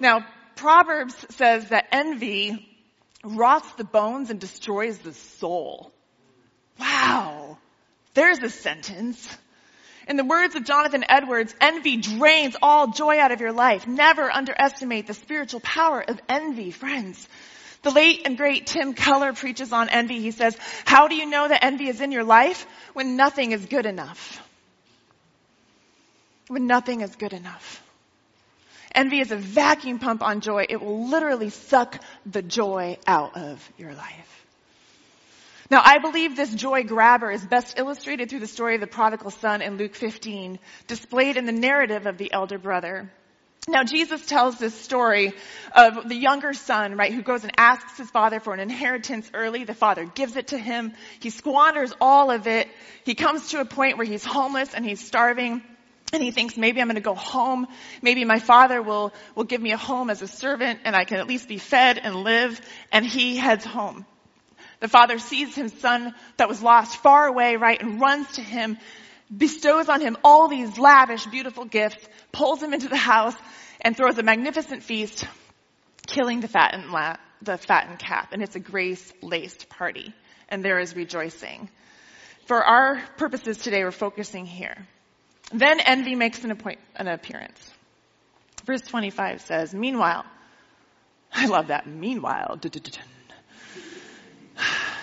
Now, 0.00 0.26
Proverbs 0.56 1.14
says 1.30 1.68
that 1.70 1.88
envy 1.92 2.68
rots 3.24 3.70
the 3.74 3.84
bones 3.84 4.30
and 4.30 4.40
destroys 4.40 4.98
the 4.98 5.12
soul. 5.12 5.92
Wow. 6.78 7.58
There's 8.14 8.38
a 8.38 8.50
sentence. 8.50 9.28
In 10.08 10.16
the 10.16 10.24
words 10.24 10.54
of 10.54 10.64
Jonathan 10.64 11.04
Edwards, 11.08 11.54
envy 11.60 11.96
drains 11.96 12.56
all 12.60 12.88
joy 12.88 13.18
out 13.18 13.32
of 13.32 13.40
your 13.40 13.52
life. 13.52 13.86
Never 13.86 14.30
underestimate 14.30 15.06
the 15.06 15.14
spiritual 15.14 15.60
power 15.60 16.00
of 16.00 16.20
envy, 16.28 16.70
friends. 16.70 17.28
The 17.82 17.90
late 17.90 18.22
and 18.24 18.36
great 18.36 18.66
Tim 18.66 18.94
Keller 18.94 19.32
preaches 19.32 19.72
on 19.72 19.88
envy. 19.88 20.20
He 20.20 20.30
says, 20.30 20.56
how 20.84 21.08
do 21.08 21.14
you 21.14 21.26
know 21.26 21.46
that 21.48 21.64
envy 21.64 21.88
is 21.88 22.00
in 22.00 22.12
your 22.12 22.24
life? 22.24 22.66
When 22.92 23.16
nothing 23.16 23.52
is 23.52 23.66
good 23.66 23.86
enough. 23.86 24.40
When 26.48 26.66
nothing 26.66 27.00
is 27.00 27.16
good 27.16 27.32
enough. 27.32 27.82
Envy 28.94 29.20
is 29.20 29.32
a 29.32 29.36
vacuum 29.36 29.98
pump 29.98 30.22
on 30.22 30.40
joy. 30.40 30.66
It 30.68 30.80
will 30.80 31.08
literally 31.08 31.50
suck 31.50 32.02
the 32.26 32.42
joy 32.42 32.98
out 33.06 33.36
of 33.36 33.72
your 33.78 33.94
life. 33.94 34.41
Now, 35.72 35.80
I 35.82 36.00
believe 36.00 36.36
this 36.36 36.54
joy 36.54 36.84
grabber 36.84 37.30
is 37.30 37.42
best 37.42 37.78
illustrated 37.78 38.28
through 38.28 38.40
the 38.40 38.46
story 38.46 38.74
of 38.74 38.82
the 38.82 38.86
prodigal 38.86 39.30
son 39.30 39.62
in 39.62 39.78
Luke 39.78 39.94
15, 39.94 40.58
displayed 40.86 41.38
in 41.38 41.46
the 41.46 41.52
narrative 41.52 42.04
of 42.04 42.18
the 42.18 42.30
elder 42.30 42.58
brother. 42.58 43.10
Now 43.66 43.82
Jesus 43.82 44.26
tells 44.26 44.58
this 44.58 44.74
story 44.74 45.32
of 45.74 46.10
the 46.10 46.14
younger 46.14 46.52
son, 46.52 46.98
right, 46.98 47.10
who 47.10 47.22
goes 47.22 47.44
and 47.44 47.54
asks 47.56 47.96
his 47.96 48.10
father 48.10 48.38
for 48.38 48.52
an 48.52 48.60
inheritance 48.60 49.30
early. 49.32 49.64
The 49.64 49.72
father 49.72 50.04
gives 50.04 50.36
it 50.36 50.48
to 50.48 50.58
him. 50.58 50.92
He 51.20 51.30
squanders 51.30 51.94
all 52.02 52.30
of 52.30 52.46
it. 52.46 52.68
He 53.06 53.14
comes 53.14 53.48
to 53.52 53.60
a 53.60 53.64
point 53.64 53.96
where 53.96 54.06
he's 54.06 54.26
homeless 54.26 54.74
and 54.74 54.84
he's 54.84 55.02
starving. 55.02 55.62
And 56.12 56.22
he 56.22 56.32
thinks 56.32 56.58
maybe 56.58 56.82
I'm 56.82 56.88
going 56.88 56.96
to 56.96 57.00
go 57.00 57.14
home. 57.14 57.66
Maybe 58.02 58.26
my 58.26 58.40
father 58.40 58.82
will, 58.82 59.14
will 59.34 59.44
give 59.44 59.62
me 59.62 59.72
a 59.72 59.78
home 59.78 60.10
as 60.10 60.20
a 60.20 60.28
servant 60.28 60.80
and 60.84 60.94
I 60.94 61.06
can 61.06 61.16
at 61.16 61.28
least 61.28 61.48
be 61.48 61.56
fed 61.56 61.96
and 61.96 62.16
live. 62.16 62.60
And 62.90 63.06
he 63.06 63.38
heads 63.38 63.64
home. 63.64 64.04
The 64.82 64.88
father 64.88 65.20
sees 65.20 65.54
his 65.54 65.72
son 65.74 66.12
that 66.38 66.48
was 66.48 66.60
lost 66.60 66.96
far 66.96 67.28
away, 67.28 67.54
right, 67.54 67.80
and 67.80 68.00
runs 68.00 68.32
to 68.32 68.42
him, 68.42 68.76
bestows 69.34 69.88
on 69.88 70.00
him 70.00 70.16
all 70.24 70.48
these 70.48 70.76
lavish, 70.76 71.24
beautiful 71.26 71.64
gifts, 71.64 72.04
pulls 72.32 72.60
him 72.60 72.74
into 72.74 72.88
the 72.88 72.96
house, 72.96 73.36
and 73.80 73.96
throws 73.96 74.18
a 74.18 74.24
magnificent 74.24 74.82
feast, 74.82 75.24
killing 76.08 76.40
the 76.40 76.48
fattened, 76.48 76.90
la- 76.90 77.14
the 77.42 77.56
fattened 77.58 78.00
calf. 78.00 78.32
And 78.32 78.42
it's 78.42 78.56
a 78.56 78.60
grace-laced 78.60 79.68
party. 79.68 80.12
And 80.48 80.64
there 80.64 80.80
is 80.80 80.96
rejoicing. 80.96 81.70
For 82.46 82.60
our 82.60 83.00
purposes 83.16 83.58
today, 83.58 83.84
we're 83.84 83.92
focusing 83.92 84.46
here. 84.46 84.88
Then 85.52 85.78
envy 85.78 86.16
makes 86.16 86.42
an, 86.42 86.50
appoint- 86.50 86.80
an 86.96 87.06
appearance. 87.06 87.70
Verse 88.64 88.82
25 88.82 89.42
says, 89.42 89.72
Meanwhile, 89.72 90.24
I 91.32 91.46
love 91.46 91.68
that. 91.68 91.86
Meanwhile, 91.86 92.58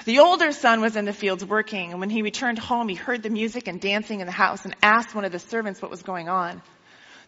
the 0.10 0.22
older 0.22 0.52
son 0.52 0.82
was 0.82 0.96
in 0.96 1.06
the 1.06 1.14
fields 1.14 1.46
working, 1.46 1.92
and 1.92 2.00
when 2.00 2.10
he 2.10 2.24
returned 2.24 2.58
home, 2.58 2.90
he 2.90 2.96
heard 2.96 3.22
the 3.22 3.30
music 3.30 3.68
and 3.68 3.80
dancing 3.80 4.22
in 4.22 4.26
the 4.26 4.32
house 4.32 4.66
and 4.66 4.76
asked 4.82 5.14
one 5.14 5.24
of 5.24 5.32
the 5.32 5.38
servants 5.38 5.84
what 5.84 5.92
was 5.92 6.02
going 6.02 6.28
on. 6.28 6.64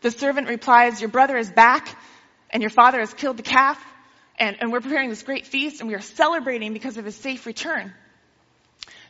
The 0.02 0.10
servant 0.10 0.48
replies, 0.48 1.00
Your 1.00 1.12
brother 1.12 1.38
is 1.38 1.52
back, 1.52 1.96
and 2.50 2.64
your 2.64 2.72
father 2.72 3.00
has 3.00 3.14
killed 3.14 3.38
the 3.38 3.44
calf, 3.44 3.80
and, 4.40 4.58
and 4.60 4.72
we're 4.72 4.82
preparing 4.82 5.12
this 5.12 5.22
great 5.22 5.46
feast, 5.46 5.80
and 5.80 5.90
we 5.90 5.94
are 5.94 6.02
celebrating 6.02 6.74
because 6.74 6.98
of 6.98 7.06
his 7.06 7.16
safe 7.16 7.46
return. 7.46 7.94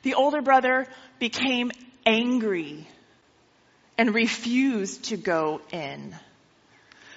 The 0.04 0.16
older 0.16 0.42
brother 0.42 0.86
became 1.20 1.72
angry 2.06 2.86
and 3.98 4.14
refused 4.14 5.06
to 5.06 5.16
go 5.16 5.62
in. 5.72 6.14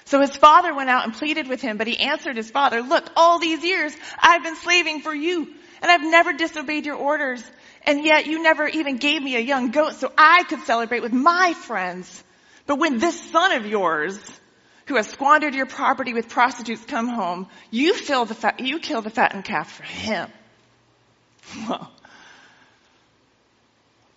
So 0.04 0.20
his 0.20 0.36
father 0.36 0.72
went 0.72 0.88
out 0.88 1.02
and 1.02 1.14
pleaded 1.14 1.48
with 1.48 1.60
him, 1.60 1.78
but 1.78 1.88
he 1.88 1.98
answered 1.98 2.36
his 2.36 2.52
father, 2.52 2.80
look, 2.80 3.10
all 3.16 3.40
these 3.40 3.64
years 3.64 3.92
I've 4.20 4.44
been 4.44 4.54
slaving 4.54 5.00
for 5.00 5.12
you 5.12 5.52
and 5.84 5.92
I've 5.92 6.10
never 6.10 6.32
disobeyed 6.32 6.86
your 6.86 6.96
orders. 6.96 7.44
And 7.82 8.06
yet 8.06 8.24
you 8.24 8.42
never 8.42 8.66
even 8.66 8.96
gave 8.96 9.22
me 9.22 9.36
a 9.36 9.40
young 9.40 9.70
goat 9.70 9.92
so 9.92 10.10
I 10.16 10.44
could 10.44 10.60
celebrate 10.60 11.02
with 11.02 11.12
my 11.12 11.52
friends. 11.52 12.24
But 12.66 12.76
when 12.76 12.98
this 12.98 13.20
son 13.30 13.52
of 13.52 13.66
yours, 13.66 14.18
who 14.86 14.96
has 14.96 15.06
squandered 15.08 15.54
your 15.54 15.66
property 15.66 16.14
with 16.14 16.30
prostitutes 16.30 16.82
come 16.86 17.06
home, 17.06 17.48
you 17.70 17.92
fill 17.92 18.24
the 18.24 18.34
fat, 18.34 18.60
you 18.60 18.78
kill 18.78 19.02
the 19.02 19.10
fattened 19.10 19.44
calf 19.44 19.72
for 19.72 19.82
him. 19.82 20.30
Well, 21.68 21.92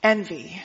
envy 0.02 0.62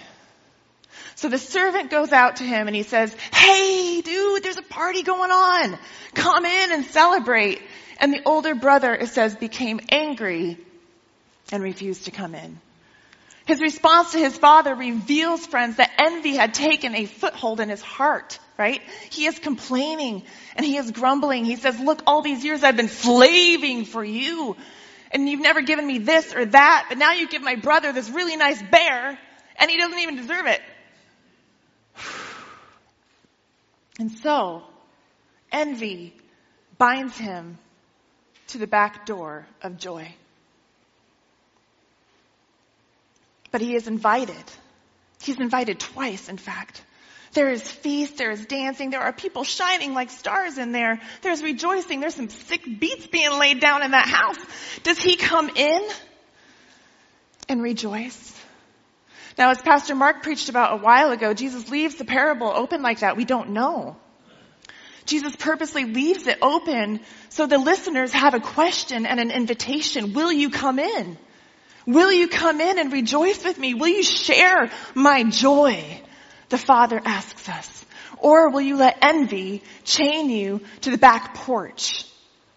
so 1.17 1.29
the 1.29 1.39
servant 1.39 1.91
goes 1.91 2.13
out 2.13 2.37
to 2.37 2.45
him 2.45 2.69
and 2.69 2.77
he 2.77 2.85
says, 2.85 3.15
Hey, 3.33 4.01
dude, 4.03 4.43
there's 4.45 4.57
a 4.57 4.63
party 4.63 5.03
going 5.03 5.31
on. 5.31 5.79
Come 6.15 6.45
in 6.45 6.73
and 6.73 6.85
celebrate. 6.85 7.61
And 7.99 8.13
the 8.13 8.23
older 8.25 8.55
brother, 8.55 8.95
it 8.95 9.09
says, 9.09 9.35
became 9.37 9.81
angry 9.91 10.59
and 11.51 11.63
refused 11.63 12.05
to 12.05 12.11
come 12.11 12.35
in. 12.35 12.61
His 13.47 13.61
response 13.61 14.13
to 14.13 14.19
his 14.19 14.37
father 14.37 14.75
reveals, 14.75 15.45
friends, 15.47 15.77
that 15.77 15.91
envy 15.99 16.37
had 16.37 16.55
taken 16.55 16.95
a 16.95 17.07
foothold 17.07 17.59
in 17.59 17.69
his 17.69 17.83
heart, 17.83 18.39
right? 18.57 18.81
He 19.11 19.27
is 19.27 19.39
complaining 19.39 20.23
and 20.55 20.65
he 20.65 20.77
is 20.77 20.93
grumbling. 20.93 21.45
He 21.45 21.57
says, 21.57 21.79
look, 21.81 22.03
all 22.07 22.23
these 22.23 22.45
years 22.45 22.63
I've 22.63 22.77
been 22.77 22.89
slaving 22.89 23.85
for 23.85 24.05
you 24.05 24.57
and 25.11 25.29
you've 25.29 25.41
never 25.41 25.61
given 25.61 25.87
me 25.87 25.99
this 25.99 26.35
or 26.35 26.45
that, 26.47 26.87
but 26.89 26.99
now 26.99 27.13
you 27.13 27.29
give 27.29 27.43
my 27.43 27.57
brother 27.57 27.93
this 27.93 28.09
really 28.09 28.37
nice 28.37 28.63
bear 28.63 29.19
and 29.57 29.71
he 29.71 29.77
doesn't 29.77 29.99
even 29.99 30.17
deserve 30.17 30.47
it. 30.47 30.61
And 33.99 34.11
so, 34.11 34.63
envy 35.53 36.15
binds 36.79 37.17
him 37.17 37.59
to 38.49 38.59
the 38.59 38.67
back 38.67 39.05
door 39.05 39.47
of 39.61 39.77
joy. 39.77 40.15
But 43.53 43.61
he 43.61 43.77
is 43.77 43.87
invited. 43.87 44.45
He's 45.23 45.39
invited 45.39 45.79
twice, 45.79 46.29
in 46.29 46.39
fact. 46.39 46.83
There 47.33 47.51
is 47.51 47.63
feast, 47.71 48.19
there 48.19 48.31
is 48.31 48.45
dancing, 48.45 48.91
there 48.91 49.01
are 49.01 49.13
people 49.13 49.45
shining 49.45 49.95
like 49.95 50.11
stars 50.11 50.59
in 50.59 50.73
there. 50.73 51.01
There's 51.23 51.43
rejoicing, 51.43 52.01
there's 52.01 52.15
some 52.15 52.29
sick 52.29 52.63
beats 52.79 53.07
being 53.07 53.39
laid 53.39 53.61
down 53.61 53.83
in 53.83 53.93
that 53.93 54.07
house. 54.07 54.37
Does 54.83 54.99
he 54.99 55.17
come 55.17 55.49
in 55.49 55.89
and 57.49 57.63
rejoice? 57.63 58.39
Now, 59.39 59.51
as 59.51 59.63
Pastor 59.63 59.95
Mark 59.95 60.23
preached 60.23 60.51
about 60.51 60.75
a 60.75 60.83
while 60.83 61.11
ago, 61.11 61.33
Jesus 61.33 61.71
leaves 61.71 61.95
the 61.95 62.05
parable 62.05 62.49
open 62.49 62.83
like 62.83 63.01
that. 63.01 63.17
We 63.17 63.25
don't 63.25 63.51
know. 63.51 63.97
Jesus 65.07 65.35
purposely 65.35 65.85
leaves 65.85 66.27
it 66.27 66.39
open 66.43 67.01
so 67.31 67.47
the 67.47 67.59
listeners 67.59 68.13
have 68.13 68.35
a 68.35 68.41
question 68.41 69.07
and 69.07 69.19
an 69.19 69.31
invitation. 69.31 70.13
Will 70.13 70.31
you 70.31 70.51
come 70.51 70.79
in? 70.79 71.17
Will 71.87 72.13
you 72.13 72.29
come 72.29 72.61
in 72.61 72.79
and 72.79 72.93
rejoice 72.93 73.45
with 73.45 73.59
me? 73.59 73.75
Will 73.75 73.89
you 73.89 74.03
share 74.03 74.71
my 74.95 75.25
joy? 75.25 76.01
The 76.49 76.59
Father 76.59 77.01
asks 77.05 77.49
us. 77.49 77.85
Or 78.19 78.51
will 78.51 78.61
you 78.61 78.77
let 78.77 78.99
envy 79.03 79.63
chain 79.85 80.31
you 80.31 80.61
to 80.83 80.91
the 80.91 80.99
back 80.99 81.35
porch 81.35 82.07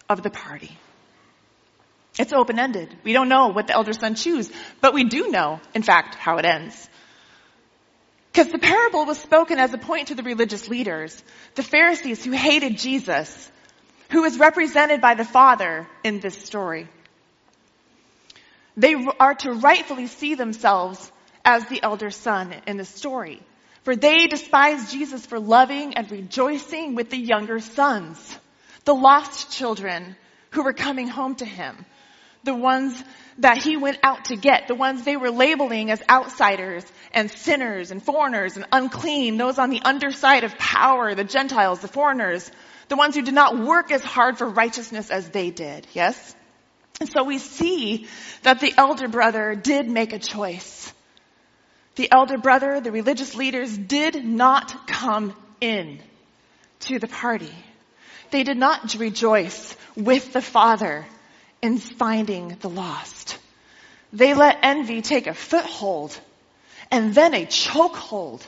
of 0.08 0.22
the 0.22 0.30
party? 0.30 0.78
It's 2.20 2.34
open-ended. 2.34 2.96
We 3.04 3.14
don't 3.14 3.30
know 3.30 3.48
what 3.48 3.68
the 3.68 3.74
elder 3.74 3.94
son 3.94 4.16
chooses, 4.16 4.52
but 4.80 4.94
we 4.94 5.06
do 5.06 5.30
know, 5.30 5.60
in 5.74 5.82
fact, 5.82 6.16
how 6.16 6.38
it 6.38 6.46
ends. 6.46 6.90
Because 8.32 8.52
the 8.52 8.60
parable 8.60 9.06
was 9.06 9.18
spoken 9.18 9.60
as 9.60 9.74
a 9.74 9.78
point 9.78 10.10
to 10.10 10.16
the 10.16 10.24
religious 10.24 10.68
leaders, 10.68 11.22
the 11.56 11.64
Pharisees 11.64 12.24
who 12.24 12.32
hated 12.32 12.78
Jesus, 12.78 13.52
who 14.12 14.24
is 14.24 14.38
represented 14.38 15.02
by 15.02 15.16
the 15.16 15.26
Father 15.26 15.88
in 16.04 16.20
this 16.20 16.38
story. 16.38 16.88
They 18.78 18.96
are 19.20 19.36
to 19.36 19.54
rightfully 19.54 20.08
see 20.08 20.36
themselves 20.36 21.12
as 21.44 21.66
the 21.66 21.82
elder 21.82 22.10
son 22.10 22.54
in 22.68 22.78
the 22.78 22.86
story. 22.86 23.42
For 23.84 23.96
they 23.96 24.28
despise 24.28 24.92
Jesus 24.92 25.26
for 25.26 25.40
loving 25.40 25.94
and 25.94 26.10
rejoicing 26.10 26.96
with 26.96 27.10
the 27.10 27.18
younger 27.18 27.60
sons, 27.60 28.38
the 28.84 28.96
lost 28.96 29.52
children 29.52 30.16
who 30.52 30.64
were 30.64 30.74
coming 30.74 31.08
home 31.08 31.36
to 31.36 31.46
him 31.46 31.86
the 32.46 32.54
ones 32.54 33.04
that 33.40 33.58
he 33.58 33.76
went 33.76 34.00
out 34.04 34.26
to 34.26 34.38
get, 34.38 34.68
the 34.68 34.76
ones 34.76 35.04
they 35.04 35.18
were 35.18 35.32
labeling 35.32 35.92
as 35.92 36.02
outsiders 36.10 36.86
and 37.14 37.30
sinners 37.30 37.92
and 37.92 38.02
foreigners 38.02 38.56
and 38.56 38.66
unclean, 38.72 39.38
those 39.38 39.60
on 39.60 39.70
the 39.70 39.82
underside 39.84 40.44
of 40.44 40.58
power, 40.58 41.16
the 41.16 41.24
Gentiles, 41.24 41.80
the 41.80 41.88
foreigners, 41.88 42.50
the 42.88 42.96
ones 42.96 43.16
who 43.16 43.24
did 43.24 43.34
not 43.34 43.58
work 43.58 43.92
as 43.92 44.04
hard 44.04 44.38
for 44.38 44.48
righteousness 44.48 45.10
as 45.10 45.28
they 45.30 45.50
did. 45.50 45.88
Yes? 45.94 46.36
And 47.00 47.10
so 47.10 47.24
we 47.24 47.40
see 47.40 48.08
that 48.44 48.60
the 48.60 48.74
elder 48.78 49.08
brother 49.08 49.56
did 49.56 49.90
make 49.90 50.14
a 50.14 50.20
choice. 50.20 50.94
The 51.96 52.12
elder 52.12 52.38
brother, 52.38 52.80
the 52.82 52.92
religious 52.92 53.36
leaders 53.36 53.76
did 53.78 54.24
not 54.24 54.88
come 54.88 55.34
in 55.62 56.00
to 56.82 57.00
the 57.00 57.08
party. 57.08 57.54
They 58.32 58.44
did 58.44 58.58
not 58.58 58.96
rejoice 58.96 59.76
with 59.96 60.34
the 60.34 60.42
father 60.42 61.06
in 61.62 61.78
finding 61.78 62.58
the 62.60 62.70
lost. 62.70 63.38
They 64.14 64.34
let 64.34 64.60
envy 64.62 65.02
take 65.02 65.28
a 65.28 65.34
foothold 65.34 66.18
and 66.92 67.14
then 67.14 67.34
a 67.34 67.46
chokehold. 67.46 68.42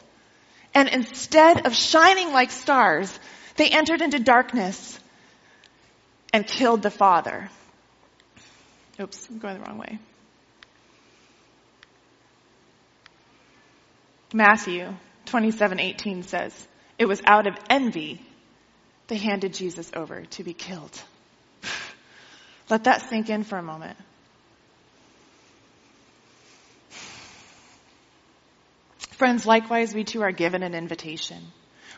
And 0.74 0.88
instead 0.90 1.66
of 1.66 1.76
shining 1.76 2.32
like 2.32 2.52
stars, 2.52 3.18
they 3.56 3.70
entered 3.70 4.02
into 4.02 4.20
darkness 4.20 5.00
and 6.32 6.46
killed 6.46 6.84
the 6.84 6.92
father. 6.92 7.50
Oops, 9.00 9.28
I'm 9.30 9.38
going 9.38 9.60
the 9.60 9.64
wrong 9.64 9.78
way. 9.78 10.00
Matthew 14.34 14.94
27:18 15.26 16.24
says, 16.24 16.68
"It 16.98 17.06
was 17.06 17.22
out 17.26 17.48
of 17.48 17.56
envy 17.70 18.22
they 19.08 19.18
handed 19.18 19.54
Jesus 19.54 19.92
over 19.94 20.26
to 20.26 20.44
be 20.44 20.54
killed." 20.54 21.02
Let 22.70 22.86
that 22.86 23.10
sink 23.10 23.30
in 23.30 23.44
for 23.44 23.58
a 23.58 23.64
moment. 23.64 23.98
Friends, 29.12 29.46
likewise, 29.46 29.96
we 29.96 30.04
too 30.04 30.22
are 30.22 30.32
given 30.32 30.62
an 30.62 30.76
invitation. 30.76 31.52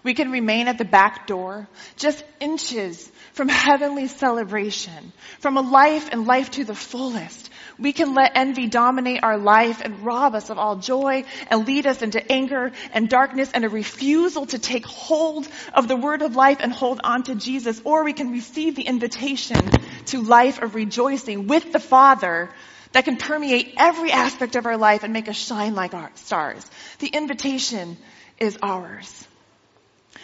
We 0.03 0.13
can 0.13 0.31
remain 0.31 0.67
at 0.67 0.77
the 0.77 0.85
back 0.85 1.27
door, 1.27 1.67
just 1.97 2.23
inches 2.39 3.11
from 3.33 3.49
heavenly 3.49 4.07
celebration, 4.07 5.11
from 5.39 5.57
a 5.57 5.61
life 5.61 6.09
and 6.11 6.25
life 6.25 6.51
to 6.51 6.63
the 6.63 6.75
fullest. 6.75 7.49
We 7.77 7.93
can 7.93 8.13
let 8.13 8.31
envy 8.35 8.67
dominate 8.67 9.23
our 9.23 9.37
life 9.37 9.81
and 9.81 10.05
rob 10.05 10.35
us 10.35 10.49
of 10.49 10.57
all 10.57 10.77
joy 10.77 11.25
and 11.49 11.65
lead 11.65 11.85
us 11.85 12.01
into 12.01 12.31
anger 12.31 12.71
and 12.93 13.09
darkness 13.09 13.51
and 13.53 13.65
a 13.65 13.69
refusal 13.69 14.45
to 14.47 14.59
take 14.59 14.85
hold 14.85 15.47
of 15.73 15.87
the 15.87 15.95
word 15.95 16.21
of 16.21 16.35
life 16.35 16.57
and 16.61 16.71
hold 16.71 17.01
on 17.03 17.23
to 17.23 17.35
Jesus. 17.35 17.81
Or 17.83 18.03
we 18.03 18.13
can 18.13 18.31
receive 18.31 18.75
the 18.75 18.87
invitation 18.87 19.69
to 20.07 20.21
life 20.21 20.61
of 20.61 20.75
rejoicing 20.75 21.47
with 21.47 21.71
the 21.71 21.79
Father 21.79 22.49
that 22.91 23.05
can 23.05 23.17
permeate 23.17 23.75
every 23.77 24.11
aspect 24.11 24.55
of 24.55 24.65
our 24.65 24.77
life 24.77 25.03
and 25.03 25.13
make 25.13 25.29
us 25.29 25.37
shine 25.37 25.75
like 25.75 25.93
our 25.93 26.11
stars. 26.15 26.65
The 26.99 27.07
invitation 27.07 27.97
is 28.39 28.57
ours. 28.61 29.27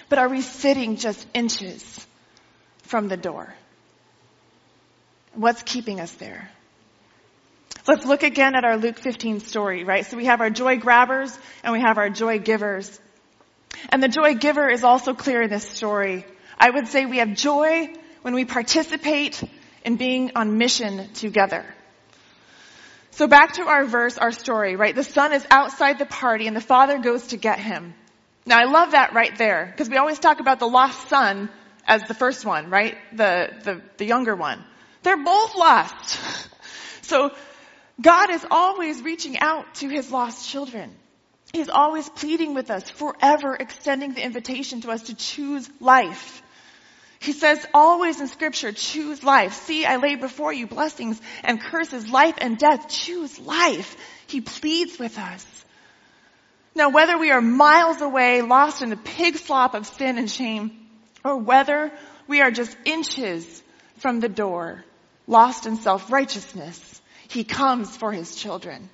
But 0.10 0.20
are 0.20 0.30
we 0.30 0.42
sitting 0.42 0.98
just 0.98 1.25
inches 1.34 2.06
from 2.84 3.08
the 3.08 3.18
door? 3.18 3.54
What's 5.34 5.64
keeping 5.64 6.00
us 6.00 6.12
there? 6.14 6.50
Let's 7.88 8.06
look 8.06 8.24
again 8.24 8.56
at 8.56 8.64
our 8.64 8.78
Luke 8.78 8.98
15 8.98 9.42
story, 9.42 9.84
right? 9.84 10.06
So 10.06 10.18
we 10.18 10.25
have 10.25 10.42
our 10.42 10.50
joy 10.50 10.78
grabbers 10.78 11.38
and 11.64 11.74
we 11.74 11.82
have 11.82 11.98
our 11.98 12.10
joy 12.10 12.40
givers. 12.40 13.00
And 13.90 14.02
the 14.02 14.08
joy 14.08 14.36
giver 14.36 14.70
is 14.70 14.84
also 14.84 15.14
clear 15.14 15.44
in 15.44 15.50
this 15.50 15.68
story. 15.68 16.25
I 16.58 16.70
would 16.70 16.88
say 16.88 17.06
we 17.06 17.18
have 17.18 17.36
joy 17.36 17.94
when 18.22 18.34
we 18.34 18.46
participate 18.46 19.44
in 19.84 19.98
being 19.98 20.32
on 20.36 20.58
mission 20.58 21.14
together. 21.14 21.64
So 23.12 23.28
back 23.28 23.54
to 23.54 23.64
our 23.64 23.86
verse, 23.86 24.18
our 24.18 24.32
story, 24.32 24.75
right? 24.75 24.96
The 24.96 25.04
son 25.04 25.32
is 25.32 25.46
outside 25.52 26.00
the 26.00 26.06
party 26.06 26.48
and 26.48 26.56
the 26.56 26.62
father 26.62 26.98
goes 26.98 27.28
to 27.28 27.38
get 27.38 27.60
him. 27.60 27.94
Now 28.46 28.60
I 28.60 28.66
love 28.66 28.92
that 28.92 29.14
right 29.14 29.36
there, 29.38 29.66
because 29.72 29.90
we 29.90 29.98
always 29.98 30.20
talk 30.20 30.40
about 30.40 30.60
the 30.60 30.68
lost 30.68 31.10
son 31.10 31.50
as 31.88 32.04
the 32.04 32.14
first 32.14 32.46
one, 32.46 32.70
right? 32.70 32.96
The, 33.14 33.50
the, 33.64 33.82
the 33.98 34.06
younger 34.06 34.36
one. 34.36 34.64
They're 35.04 35.24
both 35.24 35.56
lost. 35.56 36.20
So 37.06 37.30
God 38.02 38.32
is 38.32 38.44
always 38.50 39.00
reaching 39.04 39.38
out 39.38 39.75
to 39.75 39.88
his 39.88 40.12
lost 40.12 40.50
children. 40.50 40.96
He's 41.54 41.70
always 41.70 42.10
pleading 42.10 42.56
with 42.56 42.72
us, 42.72 42.90
forever 42.90 43.56
extending 43.56 44.16
the 44.16 44.24
invitation 44.25 44.82
to 44.82 44.90
us 44.90 45.04
to 45.04 45.16
choose 45.16 45.70
life. 45.80 46.42
He 47.20 47.32
says 47.32 47.66
always 47.74 48.20
in 48.20 48.28
scripture, 48.28 48.72
choose 48.72 49.24
life. 49.24 49.54
See, 49.54 49.86
I 49.86 49.98
lay 49.98 50.16
before 50.16 50.52
you 50.52 50.68
blessings 50.68 51.22
and 51.44 51.62
curses, 51.62 52.10
life 52.10 52.36
and 52.40 52.58
death. 52.58 52.90
Choose 52.90 53.40
life. 53.40 53.96
He 54.28 54.42
pleads 54.42 55.00
with 55.00 55.18
us. 55.18 55.64
Now, 56.75 56.89
whether 56.89 57.17
we 57.17 57.32
are 57.32 57.41
miles 57.41 58.01
away, 58.01 58.41
lost 58.41 58.82
in 58.82 58.89
the 58.89 58.98
pig 58.98 59.38
slop 59.38 59.75
of 59.75 59.88
sin 59.88 60.17
and 60.17 60.29
shame, 60.29 60.72
or 61.24 61.38
whether 61.38 61.91
we 62.27 62.41
are 62.41 62.51
just 62.51 62.75
inches 62.84 63.63
from 63.98 64.20
the 64.20 64.27
door, 64.27 64.84
lost 65.25 65.65
in 65.65 65.77
self-righteousness, 65.77 67.01
He 67.29 67.46
comes 67.46 67.96
for 67.96 68.12
His 68.12 68.36
children. 68.36 68.89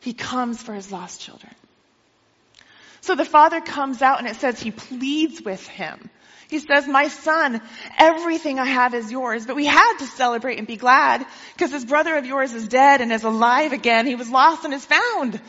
He 0.00 0.12
comes 0.12 0.60
for 0.60 0.74
His 0.74 0.90
lost 0.90 1.20
children. 1.20 1.54
So 3.00 3.14
the 3.14 3.24
Father 3.24 3.60
comes 3.60 4.02
out 4.02 4.18
and 4.18 4.26
it 4.26 4.36
says 4.36 4.58
He 4.58 4.72
pleads 4.72 5.40
with 5.40 5.64
Him. 5.68 6.10
He 6.48 6.58
says, 6.58 6.86
my 6.86 7.08
son, 7.08 7.60
everything 7.98 8.58
I 8.58 8.66
have 8.66 8.94
is 8.94 9.10
yours. 9.10 9.46
But 9.46 9.56
we 9.56 9.64
had 9.66 9.98
to 9.98 10.06
celebrate 10.06 10.58
and 10.58 10.66
be 10.66 10.76
glad 10.76 11.24
because 11.54 11.70
this 11.70 11.84
brother 11.84 12.16
of 12.16 12.26
yours 12.26 12.52
is 12.52 12.68
dead 12.68 13.00
and 13.00 13.12
is 13.12 13.24
alive 13.24 13.72
again. 13.72 14.06
He 14.06 14.14
was 14.14 14.28
lost 14.28 14.64
and 14.64 14.74
is 14.74 14.84
found. 14.84 15.40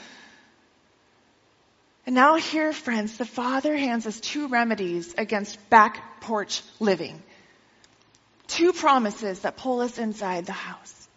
And 2.06 2.14
now 2.14 2.36
here, 2.36 2.72
friends, 2.72 3.18
the 3.18 3.26
Father 3.26 3.76
hands 3.76 4.06
us 4.06 4.20
two 4.20 4.48
remedies 4.48 5.16
against 5.18 5.70
back 5.70 6.22
porch 6.22 6.62
living. 6.80 7.22
Two 8.48 8.74
promises 8.74 9.40
that 9.40 9.58
pull 9.58 9.82
us 9.82 9.98
inside 9.98 10.46
the 10.46 10.52
house. 10.52 11.08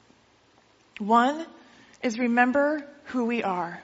One 0.98 1.46
is 2.02 2.18
remember 2.18 2.86
who 3.06 3.26
we 3.26 3.42
are. 3.42 3.82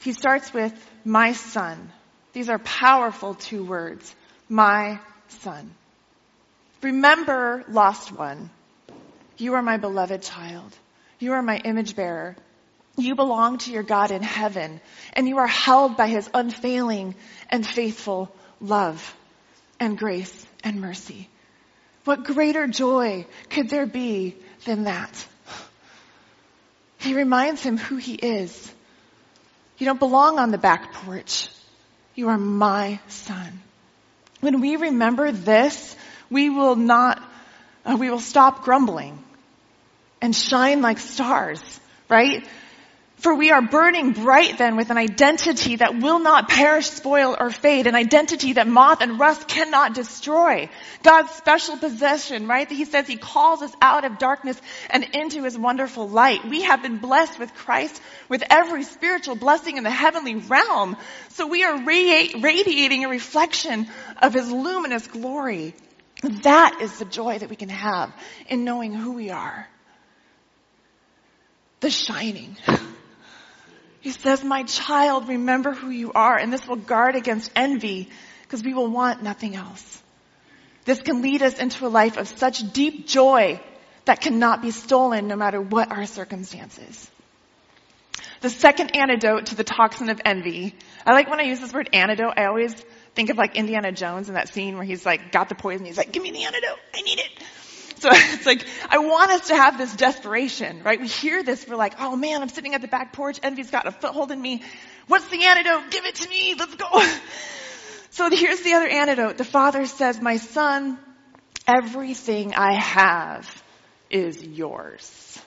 He 0.00 0.12
starts 0.12 0.54
with, 0.54 0.72
my 1.04 1.32
son. 1.32 1.92
These 2.32 2.48
are 2.48 2.58
powerful 2.60 3.34
two 3.34 3.64
words. 3.64 4.14
My 4.48 5.00
son. 5.28 5.74
Remember, 6.80 7.64
lost 7.68 8.12
one. 8.12 8.50
You 9.36 9.54
are 9.54 9.62
my 9.62 9.78
beloved 9.78 10.22
child. 10.22 10.76
You 11.18 11.32
are 11.32 11.42
my 11.42 11.56
image 11.56 11.96
bearer. 11.96 12.36
You 12.98 13.14
belong 13.14 13.58
to 13.58 13.70
your 13.70 13.84
God 13.84 14.10
in 14.10 14.22
heaven, 14.22 14.80
and 15.12 15.28
you 15.28 15.38
are 15.38 15.46
held 15.46 15.96
by 15.96 16.08
his 16.08 16.28
unfailing 16.34 17.14
and 17.48 17.64
faithful 17.64 18.28
love 18.60 19.14
and 19.78 19.96
grace 19.96 20.46
and 20.64 20.80
mercy. 20.80 21.28
What 22.04 22.24
greater 22.24 22.66
joy 22.66 23.26
could 23.50 23.70
there 23.70 23.86
be 23.86 24.34
than 24.64 24.84
that? 24.84 25.26
He 26.98 27.14
reminds 27.14 27.62
him 27.62 27.76
who 27.76 27.96
he 27.96 28.14
is. 28.14 28.74
You 29.78 29.86
don't 29.86 30.00
belong 30.00 30.40
on 30.40 30.50
the 30.50 30.58
back 30.58 30.92
porch. 30.92 31.48
You 32.16 32.30
are 32.30 32.38
my 32.38 32.98
son. 33.06 33.62
When 34.40 34.60
we 34.60 34.74
remember 34.74 35.30
this, 35.30 35.94
we 36.30 36.50
will 36.50 36.74
not, 36.74 37.22
uh, 37.84 37.96
we 37.96 38.10
will 38.10 38.18
stop 38.18 38.64
grumbling 38.64 39.22
and 40.20 40.34
shine 40.34 40.82
like 40.82 40.98
stars, 40.98 41.62
right? 42.08 42.44
For 43.18 43.34
we 43.34 43.50
are 43.50 43.62
burning 43.62 44.12
bright 44.12 44.58
then 44.58 44.76
with 44.76 44.90
an 44.90 44.96
identity 44.96 45.76
that 45.76 45.98
will 45.98 46.20
not 46.20 46.48
perish, 46.48 46.88
spoil, 46.88 47.36
or 47.38 47.50
fade, 47.50 47.88
an 47.88 47.96
identity 47.96 48.52
that 48.52 48.68
moth 48.68 49.00
and 49.00 49.18
rust 49.18 49.48
cannot 49.48 49.92
destroy. 49.92 50.70
God's 51.02 51.32
special 51.32 51.76
possession, 51.76 52.46
right? 52.46 52.70
He 52.70 52.84
says 52.84 53.08
He 53.08 53.16
calls 53.16 53.60
us 53.60 53.72
out 53.82 54.04
of 54.04 54.18
darkness 54.18 54.60
and 54.88 55.02
into 55.02 55.42
His 55.42 55.58
wonderful 55.58 56.08
light. 56.08 56.44
We 56.44 56.62
have 56.62 56.80
been 56.80 56.98
blessed 56.98 57.40
with 57.40 57.52
Christ 57.54 58.00
with 58.28 58.44
every 58.50 58.84
spiritual 58.84 59.34
blessing 59.34 59.78
in 59.78 59.82
the 59.82 59.90
heavenly 59.90 60.36
realm. 60.36 60.96
So 61.30 61.48
we 61.48 61.64
are 61.64 61.84
radiating 61.84 63.04
a 63.04 63.08
reflection 63.08 63.88
of 64.22 64.32
His 64.32 64.48
luminous 64.48 65.08
glory. 65.08 65.74
That 66.22 66.78
is 66.82 66.96
the 67.00 67.04
joy 67.04 67.40
that 67.40 67.50
we 67.50 67.56
can 67.56 67.68
have 67.68 68.12
in 68.48 68.64
knowing 68.64 68.94
who 68.94 69.12
we 69.14 69.30
are. 69.30 69.68
The 71.80 71.90
shining. 71.90 72.56
He 74.00 74.12
says, 74.12 74.44
my 74.44 74.62
child, 74.62 75.28
remember 75.28 75.72
who 75.72 75.90
you 75.90 76.12
are, 76.12 76.36
and 76.36 76.52
this 76.52 76.66
will 76.66 76.76
guard 76.76 77.16
against 77.16 77.50
envy, 77.56 78.08
because 78.42 78.62
we 78.62 78.74
will 78.74 78.88
want 78.88 79.22
nothing 79.22 79.56
else. 79.56 80.02
This 80.84 81.00
can 81.00 81.20
lead 81.20 81.42
us 81.42 81.58
into 81.58 81.86
a 81.86 81.88
life 81.88 82.16
of 82.16 82.28
such 82.28 82.72
deep 82.72 83.06
joy 83.06 83.60
that 84.04 84.20
cannot 84.20 84.62
be 84.62 84.70
stolen 84.70 85.28
no 85.28 85.36
matter 85.36 85.60
what 85.60 85.90
our 85.90 86.06
circumstances. 86.06 87.10
The 88.40 88.50
second 88.50 88.96
antidote 88.96 89.46
to 89.46 89.56
the 89.56 89.64
toxin 89.64 90.10
of 90.10 90.20
envy, 90.24 90.74
I 91.04 91.12
like 91.12 91.28
when 91.28 91.40
I 91.40 91.42
use 91.42 91.60
this 91.60 91.72
word 91.72 91.90
antidote, 91.92 92.34
I 92.36 92.44
always 92.44 92.72
think 93.14 93.30
of 93.30 93.36
like 93.36 93.56
Indiana 93.56 93.90
Jones 93.90 94.28
in 94.28 94.34
that 94.34 94.48
scene 94.48 94.76
where 94.76 94.84
he's 94.84 95.04
like 95.04 95.32
got 95.32 95.48
the 95.48 95.56
poison, 95.56 95.84
he's 95.84 95.98
like, 95.98 96.12
give 96.12 96.22
me 96.22 96.30
the 96.30 96.44
antidote, 96.44 96.78
I 96.94 97.00
need 97.02 97.18
it. 97.18 97.30
So 98.02 98.10
it's 98.12 98.46
like, 98.46 98.64
I 98.88 98.98
want 98.98 99.32
us 99.32 99.48
to 99.48 99.56
have 99.56 99.76
this 99.76 99.92
desperation, 99.94 100.82
right? 100.84 101.00
We 101.00 101.08
hear 101.08 101.42
this, 101.42 101.66
we're 101.66 101.74
like, 101.74 101.94
oh 101.98 102.14
man, 102.14 102.42
I'm 102.42 102.48
sitting 102.48 102.74
at 102.74 102.80
the 102.80 102.86
back 102.86 103.12
porch, 103.12 103.40
envy's 103.42 103.70
got 103.70 103.88
a 103.88 103.90
foothold 103.90 104.30
in 104.30 104.40
me. 104.40 104.62
What's 105.08 105.26
the 105.28 105.44
antidote? 105.44 105.90
Give 105.90 106.04
it 106.04 106.14
to 106.16 106.28
me, 106.28 106.54
let's 106.56 106.74
go. 106.76 106.86
So 108.10 108.28
here's 108.30 108.62
the 108.62 108.72
other 108.72 108.88
antidote. 108.88 109.38
The 109.38 109.44
father 109.44 109.86
says, 109.86 110.20
my 110.20 110.38
son, 110.38 110.98
everything 111.68 112.52
I 112.52 112.74
have 112.74 113.62
is 114.10 114.42
yours. 114.42 115.40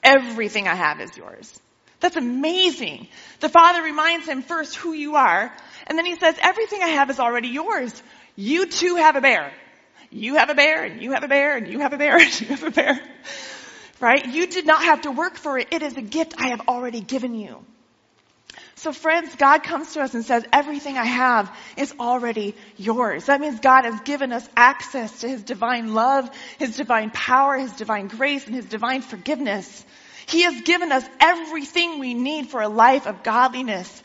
Everything 0.00 0.68
I 0.68 0.76
have 0.76 1.00
is 1.00 1.16
yours. 1.16 1.60
That's 1.98 2.14
amazing. 2.16 3.08
The 3.40 3.48
father 3.48 3.82
reminds 3.82 4.28
him 4.28 4.42
first 4.42 4.76
who 4.76 4.92
you 4.92 5.16
are, 5.16 5.52
and 5.88 5.98
then 5.98 6.06
he 6.06 6.14
says, 6.16 6.36
everything 6.40 6.82
I 6.82 6.88
have 6.88 7.10
is 7.10 7.18
already 7.18 7.48
yours. 7.48 8.00
You 8.36 8.66
too 8.66 8.94
have 8.96 9.16
a 9.16 9.20
bear. 9.20 9.52
You 10.14 10.36
have 10.36 10.48
a 10.48 10.54
bear, 10.54 10.84
and 10.84 11.02
you 11.02 11.10
have 11.10 11.24
a 11.24 11.28
bear, 11.28 11.56
and 11.56 11.66
you 11.66 11.80
have 11.80 11.92
a 11.92 11.98
bear, 11.98 12.16
and 12.20 12.40
you 12.40 12.46
have 12.46 12.62
a 12.62 12.70
bear. 12.70 13.00
Right? 14.00 14.24
You 14.26 14.46
did 14.46 14.64
not 14.64 14.82
have 14.82 15.02
to 15.02 15.10
work 15.10 15.36
for 15.36 15.58
it. 15.58 15.68
It 15.72 15.82
is 15.82 15.96
a 15.96 16.02
gift 16.02 16.34
I 16.38 16.48
have 16.48 16.68
already 16.68 17.00
given 17.00 17.34
you. 17.34 17.64
So 18.76 18.92
friends, 18.92 19.34
God 19.36 19.62
comes 19.62 19.94
to 19.94 20.02
us 20.02 20.14
and 20.14 20.24
says, 20.24 20.44
everything 20.52 20.98
I 20.98 21.04
have 21.04 21.50
is 21.76 21.94
already 21.98 22.54
yours. 22.76 23.26
That 23.26 23.40
means 23.40 23.58
God 23.60 23.84
has 23.84 23.98
given 24.02 24.32
us 24.32 24.46
access 24.56 25.20
to 25.20 25.28
His 25.28 25.42
divine 25.42 25.94
love, 25.94 26.28
His 26.58 26.76
divine 26.76 27.10
power, 27.10 27.56
His 27.56 27.72
divine 27.72 28.08
grace, 28.08 28.46
and 28.46 28.54
His 28.54 28.66
divine 28.66 29.00
forgiveness. 29.02 29.84
He 30.26 30.42
has 30.42 30.60
given 30.62 30.92
us 30.92 31.04
everything 31.18 31.98
we 31.98 32.14
need 32.14 32.48
for 32.48 32.60
a 32.62 32.68
life 32.68 33.06
of 33.06 33.22
godliness 33.22 34.02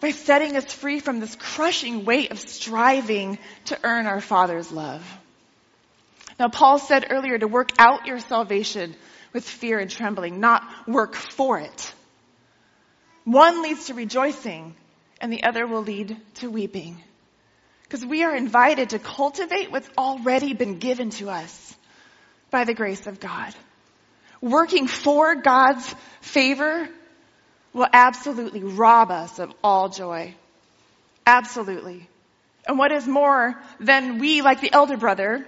by 0.00 0.10
setting 0.10 0.56
us 0.56 0.72
free 0.72 1.00
from 1.00 1.20
this 1.20 1.36
crushing 1.36 2.04
weight 2.04 2.30
of 2.30 2.38
striving 2.38 3.38
to 3.66 3.78
earn 3.84 4.06
our 4.06 4.20
Father's 4.20 4.72
love. 4.72 5.04
Now, 6.40 6.48
Paul 6.48 6.78
said 6.78 7.08
earlier 7.10 7.38
to 7.38 7.46
work 7.46 7.68
out 7.78 8.06
your 8.06 8.18
salvation 8.18 8.96
with 9.34 9.44
fear 9.44 9.78
and 9.78 9.90
trembling, 9.90 10.40
not 10.40 10.62
work 10.88 11.14
for 11.14 11.58
it. 11.58 11.92
One 13.24 13.62
leads 13.62 13.88
to 13.88 13.94
rejoicing 13.94 14.74
and 15.20 15.30
the 15.30 15.42
other 15.42 15.66
will 15.66 15.82
lead 15.82 16.16
to 16.36 16.50
weeping. 16.50 16.96
Because 17.82 18.06
we 18.06 18.22
are 18.22 18.34
invited 18.34 18.90
to 18.90 18.98
cultivate 18.98 19.70
what's 19.70 19.90
already 19.98 20.54
been 20.54 20.78
given 20.78 21.10
to 21.10 21.28
us 21.28 21.76
by 22.50 22.64
the 22.64 22.72
grace 22.72 23.06
of 23.06 23.20
God. 23.20 23.54
Working 24.40 24.86
for 24.86 25.34
God's 25.34 25.94
favor 26.22 26.88
will 27.74 27.88
absolutely 27.92 28.64
rob 28.64 29.10
us 29.10 29.38
of 29.38 29.52
all 29.62 29.90
joy. 29.90 30.34
Absolutely. 31.26 32.08
And 32.66 32.78
what 32.78 32.92
is 32.92 33.06
more, 33.06 33.60
then 33.78 34.18
we, 34.18 34.40
like 34.40 34.62
the 34.62 34.72
elder 34.72 34.96
brother, 34.96 35.46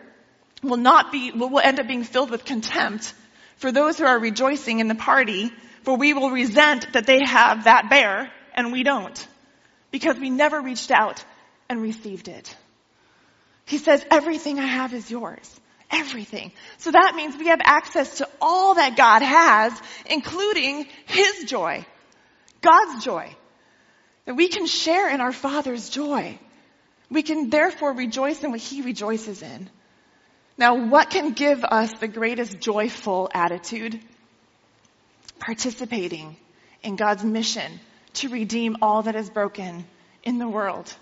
will 0.62 0.76
not 0.76 1.12
be, 1.12 1.32
will 1.32 1.58
end 1.58 1.80
up 1.80 1.88
being 1.88 2.04
filled 2.04 2.30
with 2.30 2.44
contempt 2.44 3.12
for 3.56 3.72
those 3.72 3.98
who 3.98 4.04
are 4.04 4.18
rejoicing 4.18 4.80
in 4.80 4.88
the 4.88 4.94
party, 4.94 5.52
for 5.82 5.96
we 5.96 6.14
will 6.14 6.30
resent 6.30 6.92
that 6.92 7.06
they 7.06 7.20
have 7.24 7.64
that 7.64 7.90
bear 7.90 8.30
and 8.54 8.72
we 8.72 8.82
don't. 8.82 9.26
Because 9.90 10.18
we 10.18 10.30
never 10.30 10.60
reached 10.60 10.90
out 10.90 11.24
and 11.68 11.82
received 11.82 12.28
it. 12.28 12.56
He 13.66 13.78
says, 13.78 14.04
everything 14.10 14.58
I 14.58 14.66
have 14.66 14.94
is 14.94 15.10
yours. 15.10 15.60
Everything. 15.90 16.52
So 16.78 16.90
that 16.90 17.14
means 17.16 17.36
we 17.36 17.48
have 17.48 17.60
access 17.62 18.18
to 18.18 18.28
all 18.40 18.74
that 18.74 18.96
God 18.96 19.22
has, 19.22 19.78
including 20.06 20.86
His 21.04 21.44
joy. 21.44 21.84
God's 22.62 23.04
joy. 23.04 23.34
That 24.24 24.34
we 24.34 24.48
can 24.48 24.66
share 24.66 25.10
in 25.10 25.20
our 25.20 25.32
Father's 25.32 25.90
joy. 25.90 26.38
We 27.10 27.22
can 27.22 27.50
therefore 27.50 27.92
rejoice 27.92 28.42
in 28.42 28.50
what 28.50 28.60
He 28.60 28.80
rejoices 28.82 29.42
in. 29.42 29.68
Now, 30.58 30.86
what 30.86 31.10
can 31.10 31.32
give 31.32 31.64
us 31.64 31.92
the 31.98 32.08
greatest 32.08 32.60
joyful 32.60 33.30
attitude? 33.32 33.98
Participating 35.38 36.36
in 36.82 36.96
God's 36.96 37.24
mission 37.24 37.80
to 38.14 38.28
redeem 38.28 38.76
all 38.82 39.02
that 39.02 39.16
is 39.16 39.30
broken 39.30 39.84
in 40.22 40.38
the 40.38 40.48
world. 40.48 40.92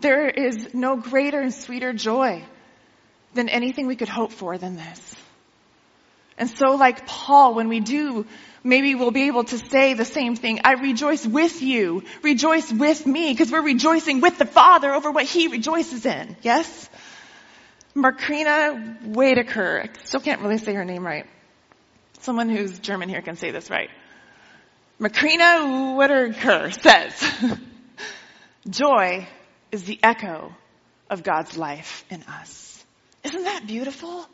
There 0.00 0.28
is 0.28 0.72
no 0.72 0.96
greater 0.96 1.40
and 1.40 1.52
sweeter 1.52 1.92
joy 1.92 2.44
than 3.34 3.48
anything 3.48 3.86
we 3.86 3.96
could 3.96 4.08
hope 4.08 4.32
for 4.32 4.56
than 4.56 4.76
this. 4.76 5.16
And 6.38 6.48
so 6.48 6.76
like 6.76 7.04
Paul, 7.04 7.54
when 7.54 7.68
we 7.68 7.80
do, 7.80 8.26
maybe 8.62 8.94
we'll 8.94 9.10
be 9.10 9.26
able 9.26 9.44
to 9.44 9.58
say 9.58 9.94
the 9.94 10.04
same 10.04 10.36
thing. 10.36 10.60
I 10.62 10.74
rejoice 10.74 11.26
with 11.26 11.60
you. 11.62 12.04
Rejoice 12.22 12.72
with 12.72 13.04
me 13.06 13.32
because 13.32 13.50
we're 13.50 13.60
rejoicing 13.60 14.20
with 14.20 14.38
the 14.38 14.46
Father 14.46 14.92
over 14.94 15.10
what 15.10 15.24
he 15.24 15.48
rejoices 15.48 16.06
in. 16.06 16.36
Yes? 16.42 16.88
Macrina 17.98 19.02
Wiederkehr. 19.02 19.88
I 19.88 20.04
still 20.04 20.20
can't 20.20 20.40
really 20.40 20.58
say 20.58 20.72
her 20.74 20.84
name 20.84 21.04
right. 21.04 21.26
Someone 22.20 22.48
who's 22.48 22.78
German 22.78 23.08
here 23.08 23.22
can 23.22 23.36
say 23.36 23.50
this 23.50 23.70
right. 23.70 23.90
Macrina 25.00 25.96
Wiederkehr 25.96 26.72
says, 26.80 27.58
joy 28.68 29.26
is 29.72 29.84
the 29.84 29.98
echo 30.02 30.54
of 31.10 31.22
God's 31.22 31.56
life 31.56 32.04
in 32.10 32.22
us. 32.22 32.84
Isn't 33.24 33.44
that 33.44 33.66
beautiful? 33.66 34.26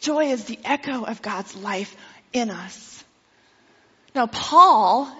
Joy 0.00 0.26
is 0.26 0.44
the 0.44 0.58
echo 0.64 1.04
of 1.04 1.22
God's 1.22 1.56
life 1.56 1.96
in 2.32 2.50
us. 2.50 3.04
Now, 4.14 4.26
Paul, 4.26 5.14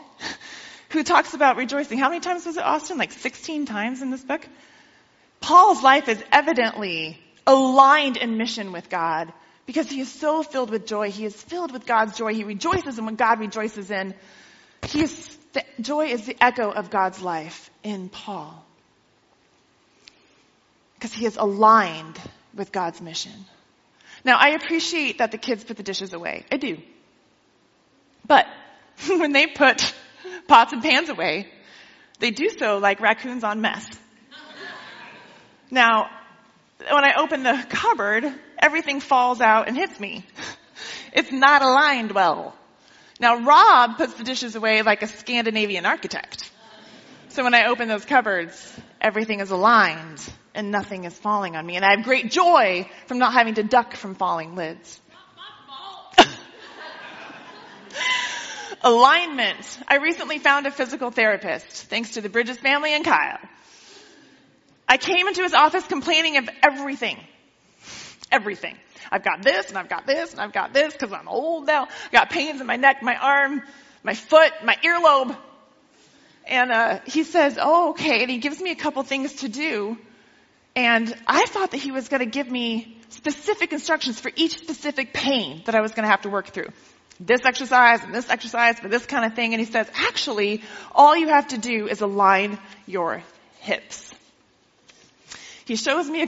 who 0.90 1.02
talks 1.04 1.34
about 1.34 1.56
rejoicing, 1.56 1.98
how 1.98 2.10
many 2.10 2.20
times 2.20 2.44
was 2.44 2.56
it, 2.56 2.62
Austin? 2.62 2.98
Like 2.98 3.12
16 3.12 3.64
times 3.64 4.02
in 4.02 4.10
this 4.10 4.22
book? 4.22 4.46
Paul's 5.40 5.82
life 5.82 6.08
is 6.08 6.22
evidently 6.30 7.18
aligned 7.46 8.16
in 8.16 8.36
mission 8.36 8.72
with 8.72 8.88
God 8.88 9.32
because 9.66 9.88
he 9.88 10.00
is 10.00 10.10
so 10.10 10.42
filled 10.42 10.70
with 10.70 10.86
joy. 10.86 11.10
He 11.10 11.24
is 11.24 11.40
filled 11.40 11.72
with 11.72 11.86
God's 11.86 12.16
joy. 12.16 12.34
He 12.34 12.44
rejoices 12.44 12.98
in 12.98 13.04
what 13.04 13.16
God 13.16 13.40
rejoices 13.40 13.90
in. 13.90 14.14
He 14.86 15.02
is, 15.02 15.38
the, 15.52 15.64
joy 15.80 16.06
is 16.06 16.26
the 16.26 16.36
echo 16.42 16.70
of 16.70 16.90
God's 16.90 17.20
life 17.22 17.70
in 17.82 18.08
Paul 18.08 18.64
because 20.94 21.12
he 21.12 21.26
is 21.26 21.36
aligned 21.36 22.20
with 22.54 22.70
God's 22.70 23.00
mission. 23.00 23.32
Now, 24.24 24.36
I 24.38 24.50
appreciate 24.50 25.18
that 25.18 25.32
the 25.32 25.38
kids 25.38 25.64
put 25.64 25.76
the 25.76 25.82
dishes 25.82 26.12
away. 26.12 26.44
I 26.52 26.56
do. 26.58 26.78
But 28.26 28.46
when 29.08 29.32
they 29.32 29.48
put 29.48 29.94
pots 30.46 30.72
and 30.72 30.82
pans 30.82 31.08
away, 31.08 31.48
they 32.20 32.30
do 32.30 32.50
so 32.50 32.78
like 32.78 33.00
raccoons 33.00 33.42
on 33.42 33.60
mess. 33.60 33.84
Now, 35.70 36.08
when 36.90 37.04
I 37.04 37.14
open 37.18 37.42
the 37.42 37.64
cupboard, 37.68 38.24
everything 38.58 39.00
falls 39.00 39.40
out 39.40 39.68
and 39.68 39.76
hits 39.76 39.98
me. 39.98 40.24
It's 41.14 41.30
not 41.30 41.60
aligned 41.60 42.12
well. 42.12 42.56
Now, 43.20 43.40
Rob 43.40 43.98
puts 43.98 44.14
the 44.14 44.24
dishes 44.24 44.56
away 44.56 44.80
like 44.82 45.02
a 45.02 45.06
Scandinavian 45.06 45.84
architect. 45.84 46.50
So 47.28 47.44
when 47.44 47.54
I 47.54 47.66
open 47.66 47.86
those 47.86 48.04
cupboards, 48.04 48.80
everything 49.00 49.40
is 49.40 49.50
aligned 49.50 50.20
and 50.54 50.70
nothing 50.70 51.04
is 51.04 51.16
falling 51.16 51.54
on 51.54 51.64
me. 51.64 51.76
And 51.76 51.84
I 51.84 51.90
have 51.96 52.04
great 52.04 52.30
joy 52.30 52.88
from 53.06 53.18
not 53.18 53.32
having 53.32 53.54
to 53.54 53.62
duck 53.62 53.94
from 53.94 54.14
falling 54.14 54.56
lids. 54.56 55.00
Alignment. 58.82 59.78
I 59.86 59.96
recently 59.96 60.38
found 60.38 60.66
a 60.66 60.70
physical 60.70 61.10
therapist, 61.10 61.84
thanks 61.84 62.12
to 62.12 62.20
the 62.20 62.28
Bridges 62.28 62.56
family 62.58 62.94
and 62.94 63.04
Kyle. 63.04 63.38
I 64.92 64.98
came 64.98 65.26
into 65.26 65.42
his 65.42 65.54
office 65.54 65.86
complaining 65.86 66.36
of 66.36 66.50
everything. 66.62 67.18
Everything. 68.30 68.76
I've 69.10 69.24
got 69.24 69.42
this 69.42 69.70
and 69.70 69.78
I've 69.78 69.88
got 69.88 70.06
this 70.06 70.32
and 70.32 70.40
I've 70.40 70.52
got 70.52 70.74
this 70.74 70.92
because 70.92 71.14
I'm 71.14 71.28
old 71.28 71.66
now. 71.66 71.84
I've 71.84 72.12
got 72.12 72.28
pains 72.28 72.60
in 72.60 72.66
my 72.66 72.76
neck, 72.76 73.02
my 73.02 73.16
arm, 73.16 73.62
my 74.02 74.12
foot, 74.12 74.52
my 74.62 74.76
earlobe. 74.84 75.34
And 76.46 76.70
uh, 76.70 76.98
he 77.06 77.24
says, 77.24 77.56
oh, 77.58 77.92
okay. 77.92 78.20
And 78.20 78.30
he 78.30 78.36
gives 78.36 78.60
me 78.60 78.70
a 78.70 78.74
couple 78.74 79.02
things 79.02 79.32
to 79.36 79.48
do. 79.48 79.96
And 80.76 81.16
I 81.26 81.46
thought 81.46 81.70
that 81.70 81.80
he 81.80 81.90
was 81.90 82.10
going 82.10 82.20
to 82.20 82.26
give 82.26 82.50
me 82.50 82.98
specific 83.08 83.72
instructions 83.72 84.20
for 84.20 84.30
each 84.36 84.58
specific 84.58 85.14
pain 85.14 85.62
that 85.64 85.74
I 85.74 85.80
was 85.80 85.92
going 85.92 86.04
to 86.04 86.10
have 86.10 86.22
to 86.22 86.28
work 86.28 86.48
through. 86.48 86.68
This 87.18 87.46
exercise 87.46 88.04
and 88.04 88.14
this 88.14 88.28
exercise 88.28 88.78
for 88.78 88.88
this 88.88 89.06
kind 89.06 89.24
of 89.24 89.32
thing. 89.32 89.54
And 89.54 89.60
he 89.60 89.72
says, 89.72 89.90
actually, 89.94 90.62
all 90.94 91.16
you 91.16 91.28
have 91.28 91.48
to 91.48 91.56
do 91.56 91.88
is 91.88 92.02
align 92.02 92.58
your 92.86 93.22
hips. 93.60 94.12
He 95.64 95.76
shows 95.76 96.08
me 96.08 96.22
a, 96.22 96.26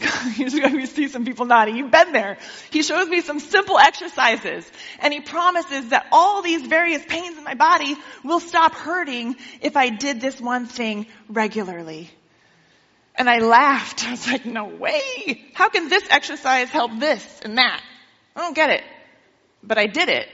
we 0.70 0.87
see 0.87 1.09
some 1.09 1.25
people 1.25 1.47
nodding. 1.47 1.77
You've 1.77 1.90
been 1.90 2.12
there. 2.12 2.38
He 2.70 2.83
shows 2.83 3.09
me 3.09 3.20
some 3.20 3.40
simple 3.40 3.79
exercises 3.79 4.70
and 5.01 5.12
he 5.12 5.20
promises 5.20 5.88
that 5.88 6.07
all 6.12 6.42
these 6.42 6.62
various 6.66 7.05
pains 7.05 7.37
in 7.37 7.44
my 7.44 7.55
body 7.55 7.97
will 8.23 8.40
stop 8.40 8.75
hurting 8.75 9.37
if 9.61 9.77
I 9.77 9.90
did 9.90 10.20
this 10.20 10.40
one 10.40 10.66
thing 10.66 11.07
regularly. 11.29 12.11
And 13.16 13.29
I 13.29 13.38
laughed. 13.38 14.07
I 14.07 14.12
was 14.12 14.27
like, 14.27 14.47
no 14.47 14.66
way. 14.66 15.44
How 15.55 15.68
can 15.68 15.88
this 15.88 16.05
exercise 16.11 16.68
help 16.68 16.99
this 16.99 17.40
and 17.44 17.59
that? 17.59 17.83
I 18.37 18.40
don't 18.40 18.55
get 18.55 18.70
it. 18.70 18.83
But 19.62 19.79
I 19.79 19.87
did 19.87 20.09
it 20.09 20.29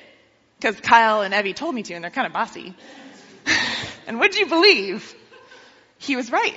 because 0.59 0.81
Kyle 0.81 1.23
and 1.23 1.33
Evie 1.33 1.55
told 1.55 1.75
me 1.75 1.83
to 1.85 1.95
and 1.95 2.05
they're 2.05 2.11
kind 2.11 2.27
of 2.27 2.33
bossy. 2.33 2.75
and 4.07 4.21
would 4.21 4.35
you 4.35 4.47
believe? 4.47 5.15
He 5.99 6.17
was 6.17 6.33
right. 6.33 6.57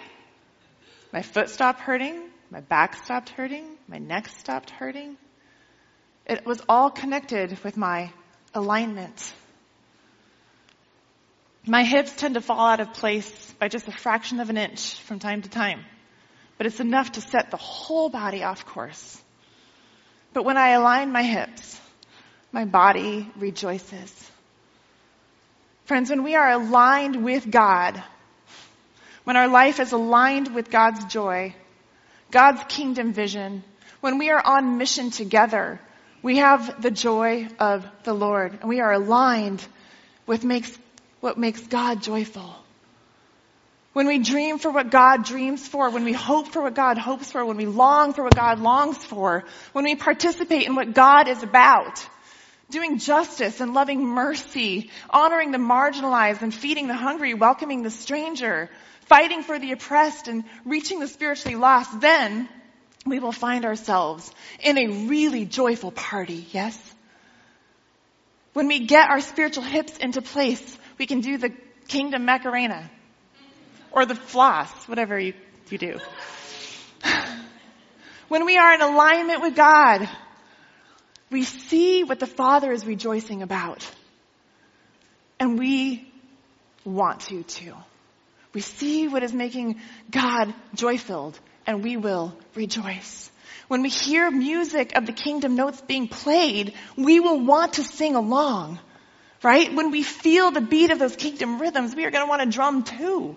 My 1.14 1.22
foot 1.22 1.52
stopped 1.52 1.80
hurting. 1.82 2.20
My 2.50 2.62
back 2.62 2.96
stopped 2.96 3.30
hurting. 3.30 3.66
My 3.88 4.00
neck 4.00 4.30
stopped 4.30 4.72
hurting. 4.72 5.16
It 6.26 6.44
was 6.44 6.60
all 6.68 6.90
connected 6.90 7.64
with 7.64 7.78
my 7.78 8.12
alignment. 8.56 9.34
My 11.68 11.84
hips 11.84 12.16
tend 12.16 12.34
to 12.34 12.42
fall 12.42 12.60
out 12.60 12.80
of 12.80 12.94
place 12.94 13.54
by 13.60 13.68
just 13.68 13.88
a 13.88 13.92
fraction 13.92 14.40
of 14.40 14.50
an 14.50 14.58
inch 14.58 15.00
from 15.02 15.20
time 15.20 15.44
to 15.44 15.50
time, 15.50 15.86
but 16.58 16.66
it's 16.66 16.80
enough 16.80 17.12
to 17.14 17.22
set 17.22 17.52
the 17.52 17.58
whole 17.58 18.10
body 18.10 18.44
off 18.44 18.66
course. 18.66 19.22
But 20.34 20.46
when 20.46 20.58
I 20.58 20.70
align 20.70 21.12
my 21.12 21.24
hips, 21.24 21.80
my 22.52 22.66
body 22.66 23.30
rejoices. 23.38 24.32
Friends, 25.86 26.10
when 26.10 26.24
we 26.24 26.36
are 26.36 26.50
aligned 26.50 27.24
with 27.24 27.50
God, 27.50 28.02
when 29.24 29.38
our 29.38 29.48
life 29.48 29.80
is 29.80 29.92
aligned 29.92 30.54
with 30.54 30.70
God's 30.70 31.06
joy, 31.06 31.56
God's 32.32 32.62
kingdom 32.68 33.14
vision, 33.14 33.64
when 34.02 34.18
we 34.18 34.30
are 34.30 34.46
on 34.46 34.78
mission 34.78 35.12
together, 35.12 35.80
we 36.22 36.38
have 36.38 36.82
the 36.82 36.92
joy 36.92 37.48
of 37.60 37.86
the 38.04 38.14
Lord 38.14 38.58
and 38.60 38.70
we 38.70 38.80
are 38.82 38.94
aligned 38.94 39.66
with 40.26 40.44
makes, 40.44 40.78
what 41.20 41.38
makes 41.38 41.62
God 41.68 42.02
joyful. 42.02 42.56
When 43.94 44.08
we 44.08 44.18
dream 44.18 44.58
for 44.58 44.72
what 44.72 44.90
God 44.90 45.24
dreams 45.24 45.68
for, 45.68 45.90
when 45.92 46.04
we 46.04 46.14
hope 46.14 46.48
for 46.48 46.64
what 46.64 46.74
God 46.74 46.98
hopes 46.98 47.32
for, 47.32 47.46
when 47.46 47.58
we 47.58 47.68
long 47.68 48.14
for 48.14 48.24
what 48.24 48.36
God 48.36 48.60
longs 48.60 48.98
for, 48.98 49.44
when 49.72 49.86
we 49.86 49.96
participate 49.96 50.66
in 50.66 50.76
what 50.76 50.96
God 50.96 51.28
is 51.28 51.44
about, 51.44 52.04
doing 52.72 52.98
justice 52.98 53.62
and 53.62 53.76
loving 53.76 54.04
mercy, 54.04 54.90
honoring 55.12 55.52
the 55.52 55.60
marginalized 55.60 56.42
and 56.42 56.54
feeding 56.54 56.88
the 56.88 56.96
hungry, 56.96 57.36
welcoming 57.36 57.84
the 57.84 57.92
stranger, 57.92 58.70
fighting 59.08 59.44
for 59.44 59.60
the 59.60 59.72
oppressed 59.72 60.28
and 60.28 60.44
reaching 60.66 61.00
the 61.00 61.08
spiritually 61.08 61.56
lost, 61.56 62.00
then 62.02 62.50
we 63.06 63.20
will 63.20 63.32
find 63.32 63.66
ourselves 63.66 64.32
in 64.62 64.78
a 64.78 64.88
really 65.08 65.46
joyful 65.46 65.92
party, 65.92 66.46
yes? 66.52 66.78
When 68.54 68.68
we 68.68 68.86
get 68.86 69.10
our 69.10 69.20
spiritual 69.20 69.64
hips 69.64 69.98
into 69.98 70.22
place, 70.22 70.78
we 70.98 71.06
can 71.06 71.22
do 71.22 71.38
the 71.38 71.52
kingdom 71.88 72.26
Macarena. 72.26 72.90
or 73.92 74.06
the 74.06 74.16
floss, 74.16 74.72
whatever 74.88 75.20
you, 75.20 75.34
you 75.70 75.78
do. 75.78 76.00
When 78.30 78.46
we 78.46 78.58
are 78.58 78.74
in 78.74 78.82
alignment 78.82 79.42
with 79.44 79.56
God, 79.56 80.10
we 81.30 81.44
see 81.44 82.04
what 82.04 82.20
the 82.20 82.26
Father 82.26 82.72
is 82.72 82.84
rejoicing 82.84 83.44
about. 83.44 83.88
And 85.40 85.60
we 85.60 86.12
want 86.84 87.20
to 87.28 87.44
too. 87.44 87.76
We 88.54 88.62
see 88.62 89.08
what 89.08 89.24
is 89.24 89.34
making 89.34 89.82
God 90.12 90.54
joy 90.76 90.98
filled 90.98 91.40
and 91.66 91.84
we 91.84 91.98
will 91.98 92.38
rejoice. 92.56 93.32
When 93.68 93.82
we 93.82 93.90
hear 93.90 94.30
music 94.30 94.96
of 94.96 95.06
the 95.06 95.14
kingdom 95.14 95.56
notes 95.56 95.82
being 95.82 96.08
played, 96.08 96.74
we 96.96 97.20
will 97.20 97.40
want 97.40 97.74
to 97.74 97.84
sing 97.84 98.16
along, 98.16 98.80
right? 99.42 99.74
When 99.74 99.90
we 99.90 100.04
feel 100.04 100.52
the 100.52 100.62
beat 100.62 100.92
of 100.92 101.00
those 101.00 101.16
kingdom 101.16 101.60
rhythms, 101.60 101.96
we 101.96 102.06
are 102.06 102.12
going 102.12 102.26
to 102.26 102.30
want 102.30 102.44
to 102.44 102.50
drum 102.50 102.84
too. 102.84 103.36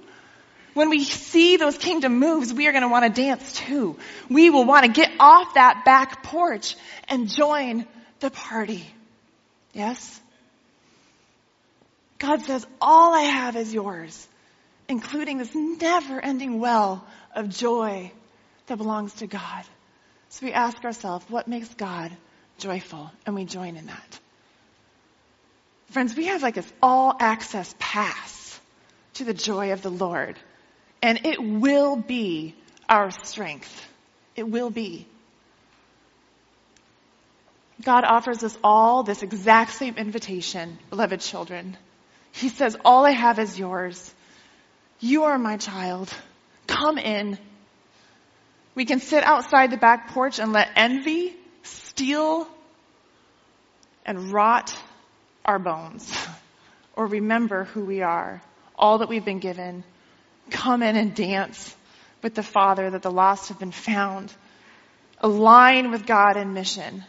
When 0.75 0.91
we 0.91 1.05
see 1.05 1.57
those 1.57 1.79
kingdom 1.79 2.19
moves, 2.19 2.53
we 2.53 2.67
are 2.67 2.73
going 2.73 2.83
to 2.83 2.89
want 2.89 3.07
to 3.07 3.23
dance 3.23 3.55
too. 3.55 3.97
We 4.29 4.51
will 4.51 4.67
want 4.67 4.85
to 4.85 4.93
get 4.93 5.11
off 5.19 5.55
that 5.55 5.87
back 5.87 6.23
porch 6.23 6.77
and 7.09 7.31
join 7.31 7.87
the 8.21 8.31
party. 8.31 8.85
Yes? 9.73 10.21
God 12.19 12.43
says, 12.43 12.67
all 12.81 13.15
I 13.15 13.23
have 13.23 13.57
is 13.57 13.73
yours, 13.73 14.29
including 14.89 15.39
this 15.39 15.55
never 15.55 16.21
ending 16.21 16.61
well 16.61 17.05
of 17.35 17.49
joy 17.49 18.13
that 18.67 18.79
belongs 18.79 19.13
to 19.15 19.27
God. 19.27 19.65
So 20.29 20.47
we 20.47 20.53
ask 20.53 20.85
ourselves, 20.85 21.25
what 21.29 21.49
makes 21.49 21.73
God 21.75 22.13
joyful? 22.59 23.11
And 23.25 23.35
we 23.35 23.45
join 23.45 23.77
in 23.77 23.87
that. 23.87 24.21
Friends, 25.91 26.17
we 26.17 26.27
have 26.27 26.43
like 26.43 26.55
this 26.55 26.73
all 26.83 27.17
access 27.19 27.75
pass 27.79 28.61
to 29.15 29.25
the 29.25 29.35
joy 29.35 29.73
of 29.73 29.83
the 29.83 29.91
Lord. 29.91 30.37
And 31.03 31.25
it 31.25 31.43
will 31.43 31.97
be 31.97 32.55
our 32.89 33.11
strength. 33.11 33.87
It 34.35 34.49
will 34.49 34.71
be. 34.71 35.07
God 37.83 38.05
offers 38.05 38.43
us 38.43 38.57
all 38.65 39.03
this 39.03 39.23
exact 39.23 39.73
same 39.73 39.97
invitation, 39.97 40.79
beloved 40.91 41.21
children. 41.21 41.77
He 42.33 42.49
says, 42.49 42.77
all 42.85 43.05
I 43.05 43.13
have 43.13 43.39
is 43.39 43.59
yours. 43.59 44.13
You 45.01 45.25
are 45.25 45.39
my 45.39 45.57
child. 45.57 46.13
Come 46.67 46.99
in. 46.99 47.39
We 48.75 48.85
can 48.85 49.01
sit 49.01 49.25
outside 49.25 49.71
the 49.71 49.77
back 49.77 50.09
porch 50.09 50.39
and 50.39 50.53
let 50.53 50.71
envy 50.77 51.35
steal 51.63 52.49
and 54.05 54.33
rot 54.33 54.77
our 55.45 55.59
bones 55.59 56.13
or 56.95 57.07
remember 57.07 57.65
who 57.65 57.85
we 57.85 58.03
are, 58.03 58.43
all 58.77 58.99
that 58.99 59.09
we've 59.09 59.25
been 59.25 59.39
given. 59.39 59.85
Come 60.51 60.83
in 60.83 60.97
and 60.97 61.15
dance 61.15 61.75
with 62.23 62.35
the 62.35 62.43
Father 62.43 62.91
that 62.91 63.03
the 63.03 63.11
lost 63.11 63.49
have 63.49 63.59
been 63.59 63.73
found. 63.73 64.33
Align 65.21 65.91
with 65.91 66.07
God 66.07 66.37
in 66.37 66.55
mission 66.55 67.05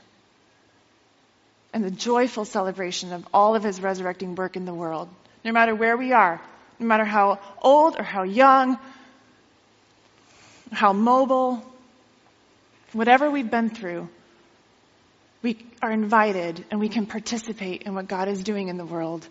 and 1.73 1.83
the 1.83 1.91
joyful 1.91 2.45
celebration 2.45 3.13
of 3.13 3.27
all 3.33 3.55
of 3.55 3.63
his 3.63 3.81
resurrecting 3.81 4.35
work 4.35 4.55
in 4.55 4.65
the 4.65 4.73
world, 4.73 5.09
no 5.43 5.51
matter 5.51 5.75
where 5.75 5.97
we 5.97 6.13
are, 6.13 6.41
no 6.79 6.85
matter 6.85 7.05
how 7.05 7.39
old 7.61 7.99
or 7.99 8.03
how 8.03 8.23
young, 8.23 8.77
how 10.71 10.93
mobile, 10.93 11.63
whatever 12.93 13.29
we've 13.29 13.49
been 13.49 13.69
through, 13.69 14.09
we 15.41 15.57
are 15.81 15.91
invited 15.91 16.65
and 16.71 16.79
we 16.79 16.89
can 16.89 17.05
participate 17.05 17.83
in 17.83 17.95
what 17.95 18.07
God 18.07 18.27
is 18.27 18.43
doing 18.43 18.67
in 18.67 18.77
the 18.77 18.85
world 18.85 19.27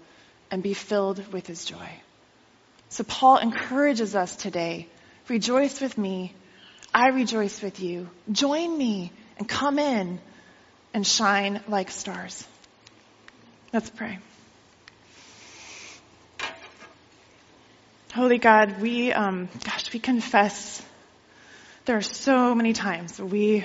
and 0.51 0.63
be 0.63 0.75
filled 0.75 1.33
with 1.33 1.47
his 1.47 1.65
joy. 1.65 1.91
So 2.89 3.05
Paul 3.05 3.39
encourages 3.39 4.15
us 4.15 4.37
today, 4.37 4.89
rejoice 5.29 5.81
with 5.81 5.99
me. 5.99 6.33
I 6.95 7.09
rejoice 7.09 7.61
with 7.61 7.81
you. 7.81 8.09
Join 8.31 8.79
me 8.79 9.13
and 9.39 9.49
come 9.49 9.79
in 9.79 10.21
and 10.95 11.07
shine 11.07 11.61
like 11.69 11.91
stars. 11.91 12.47
Let's 13.73 13.91
pray. 13.91 14.19
Holy 18.17 18.39
God, 18.39 18.81
we, 18.81 19.13
um, 19.13 19.47
gosh, 19.63 19.93
we 19.93 20.01
confess 20.01 20.83
there 21.85 21.99
are 21.99 22.01
so 22.01 22.55
many 22.55 22.73
times 22.73 23.21
we 23.21 23.63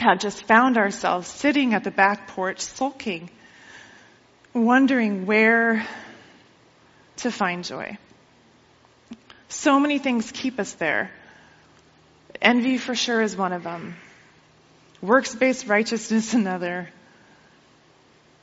have 0.00 0.20
just 0.20 0.44
found 0.44 0.78
ourselves 0.78 1.28
sitting 1.28 1.74
at 1.74 1.84
the 1.84 1.90
back 1.90 2.28
porch 2.28 2.60
sulking, 2.60 3.28
wondering 4.54 5.26
where 5.26 5.86
to 7.18 7.30
find 7.30 7.62
joy. 7.62 7.98
So 9.50 9.78
many 9.78 9.98
things 9.98 10.32
keep 10.32 10.58
us 10.58 10.72
there. 10.72 11.10
Envy 12.40 12.78
for 12.78 12.94
sure 12.94 13.20
is 13.20 13.36
one 13.36 13.52
of 13.52 13.64
them. 13.64 13.96
Works-based 15.02 15.66
righteousness 15.66 16.32
another. 16.42 16.88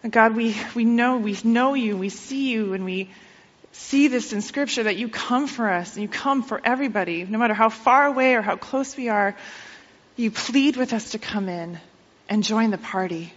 God, 0.08 0.36
we, 0.36 0.56
we 0.76 0.86
know, 0.86 1.17
we 1.17 1.36
know 1.43 1.74
you, 1.74 1.98
we 1.98 2.10
see 2.10 2.52
you, 2.52 2.76
and 2.76 2.86
we 2.86 3.10
see 3.72 4.08
this 4.08 4.34
in 4.34 4.42
scripture 4.42 4.84
that 4.84 4.98
you 4.98 5.10
come 5.10 5.48
for 5.48 5.70
us 5.70 5.96
and 5.96 6.04
you 6.04 6.10
come 6.10 6.44
for 6.44 6.60
everybody, 6.64 7.24
no 7.24 7.38
matter 7.38 7.54
how 7.54 7.70
far 7.70 8.06
away 8.06 8.36
or 8.36 8.42
how 8.42 8.56
close 8.56 8.96
we 8.98 9.10
are. 9.10 9.36
You 10.16 10.32
plead 10.32 10.76
with 10.76 10.94
us 10.94 11.12
to 11.12 11.20
come 11.20 11.48
in 11.48 11.80
and 12.28 12.44
join 12.44 12.72
the 12.72 12.78
party. 12.78 13.34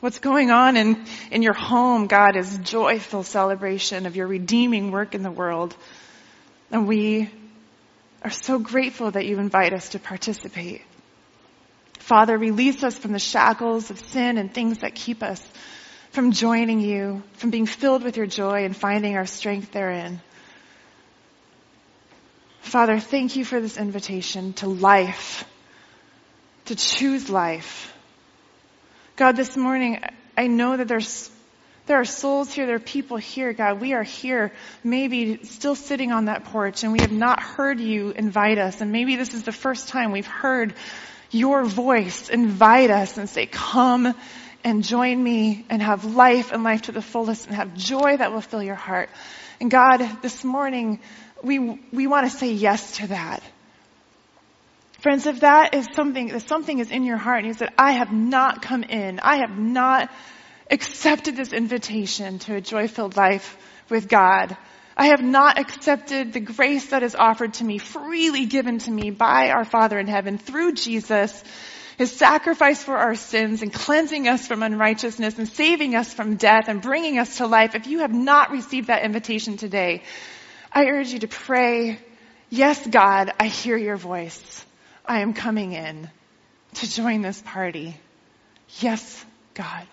What's 0.00 0.18
going 0.18 0.50
on 0.50 0.76
in, 0.76 1.04
in 1.30 1.42
your 1.42 1.52
home, 1.52 2.06
God, 2.06 2.36
is 2.36 2.56
joyful 2.58 3.22
celebration 3.22 4.06
of 4.06 4.16
your 4.16 4.26
redeeming 4.26 4.92
work 4.92 5.14
in 5.14 5.22
the 5.22 5.30
world. 5.30 5.76
And 6.70 6.88
we 6.88 7.28
are 8.22 8.30
so 8.30 8.58
grateful 8.58 9.10
that 9.10 9.26
you 9.26 9.38
invite 9.38 9.74
us 9.74 9.90
to 9.90 9.98
participate. 9.98 10.82
Father, 11.98 12.38
release 12.38 12.82
us 12.82 12.96
from 12.96 13.12
the 13.12 13.18
shackles 13.18 13.90
of 13.90 13.98
sin 13.98 14.38
and 14.38 14.52
things 14.52 14.78
that 14.78 14.94
keep 14.94 15.22
us 15.22 15.46
from 16.10 16.32
joining 16.32 16.80
you, 16.80 17.22
from 17.34 17.50
being 17.50 17.66
filled 17.66 18.02
with 18.02 18.16
your 18.16 18.26
joy 18.26 18.64
and 18.64 18.76
finding 18.76 19.16
our 19.16 19.26
strength 19.26 19.72
therein. 19.72 20.20
Father, 22.60 22.98
thank 22.98 23.36
you 23.36 23.44
for 23.44 23.60
this 23.60 23.76
invitation 23.76 24.52
to 24.54 24.68
life, 24.68 25.44
to 26.66 26.76
choose 26.76 27.30
life 27.30 27.90
God, 29.20 29.36
this 29.36 29.54
morning, 29.54 30.02
I 30.34 30.46
know 30.46 30.78
that 30.78 30.88
there's 30.88 31.30
there 31.84 32.00
are 32.00 32.06
souls 32.06 32.54
here, 32.54 32.64
there 32.64 32.76
are 32.76 32.78
people 32.78 33.18
here, 33.18 33.52
God. 33.52 33.78
We 33.78 33.92
are 33.92 34.02
here, 34.02 34.50
maybe 34.82 35.44
still 35.44 35.74
sitting 35.74 36.10
on 36.10 36.24
that 36.24 36.44
porch, 36.44 36.84
and 36.84 36.92
we 36.94 37.00
have 37.00 37.12
not 37.12 37.42
heard 37.42 37.80
you 37.80 38.12
invite 38.12 38.56
us. 38.56 38.80
And 38.80 38.92
maybe 38.92 39.16
this 39.16 39.34
is 39.34 39.42
the 39.42 39.52
first 39.52 39.88
time 39.88 40.12
we've 40.12 40.26
heard 40.26 40.72
your 41.30 41.64
voice 41.64 42.30
invite 42.30 42.88
us 42.88 43.18
and 43.18 43.28
say, 43.28 43.44
Come 43.44 44.14
and 44.64 44.84
join 44.84 45.22
me 45.22 45.64
and 45.68 45.82
have 45.82 46.04
life 46.04 46.52
and 46.52 46.62
life 46.62 46.82
to 46.82 46.92
the 46.92 47.02
fullest 47.02 47.46
and 47.46 47.56
have 47.56 47.74
joy 47.74 48.16
that 48.16 48.32
will 48.32 48.40
fill 48.40 48.62
your 48.62 48.74
heart. 48.74 49.10
And 49.60 49.70
God, 49.70 49.98
this 50.22 50.44
morning, 50.44 51.00
we, 51.42 51.58
we 51.92 52.06
want 52.06 52.30
to 52.30 52.36
say 52.36 52.52
yes 52.52 52.96
to 52.98 53.08
that. 53.08 53.42
Friends, 55.00 55.26
if 55.26 55.40
that 55.40 55.74
is 55.74 55.86
something, 55.94 56.28
if 56.28 56.46
something 56.46 56.78
is 56.78 56.90
in 56.90 57.04
your 57.04 57.16
heart 57.16 57.38
and 57.38 57.46
you 57.46 57.54
said, 57.54 57.70
I 57.78 57.92
have 57.92 58.12
not 58.12 58.60
come 58.60 58.82
in, 58.82 59.18
I 59.20 59.36
have 59.36 59.58
not 59.58 60.10
accepted 60.70 61.36
this 61.36 61.52
invitation 61.52 62.38
to 62.40 62.56
a 62.56 62.60
joy-filled 62.60 63.16
life 63.16 63.56
with 63.88 64.08
God, 64.08 64.56
I 64.96 65.06
have 65.06 65.22
not 65.22 65.58
accepted 65.58 66.34
the 66.34 66.40
grace 66.40 66.90
that 66.90 67.02
is 67.02 67.14
offered 67.14 67.54
to 67.54 67.64
me, 67.64 67.78
freely 67.78 68.44
given 68.44 68.78
to 68.80 68.90
me 68.90 69.10
by 69.10 69.48
our 69.48 69.64
Father 69.64 69.98
in 69.98 70.06
heaven 70.06 70.36
through 70.36 70.72
Jesus, 70.72 71.42
his 72.00 72.10
sacrifice 72.10 72.82
for 72.82 72.96
our 72.96 73.14
sins 73.14 73.60
and 73.60 73.70
cleansing 73.70 74.26
us 74.26 74.46
from 74.46 74.62
unrighteousness 74.62 75.36
and 75.36 75.46
saving 75.46 75.94
us 75.94 76.14
from 76.14 76.36
death 76.36 76.68
and 76.68 76.80
bringing 76.80 77.18
us 77.18 77.36
to 77.36 77.46
life. 77.46 77.74
If 77.74 77.86
you 77.86 77.98
have 77.98 78.10
not 78.10 78.52
received 78.52 78.86
that 78.86 79.04
invitation 79.04 79.58
today, 79.58 80.02
I 80.72 80.86
urge 80.86 81.08
you 81.08 81.18
to 81.18 81.28
pray, 81.28 81.98
yes, 82.48 82.86
God, 82.86 83.34
I 83.38 83.48
hear 83.48 83.76
your 83.76 83.98
voice. 83.98 84.64
I 85.04 85.20
am 85.20 85.34
coming 85.34 85.72
in 85.72 86.08
to 86.76 86.90
join 86.90 87.20
this 87.20 87.42
party. 87.42 87.94
Yes, 88.78 89.22
God. 89.52 89.86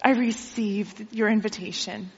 I 0.00 0.12
received 0.12 1.12
your 1.12 1.28
invitation. 1.28 2.12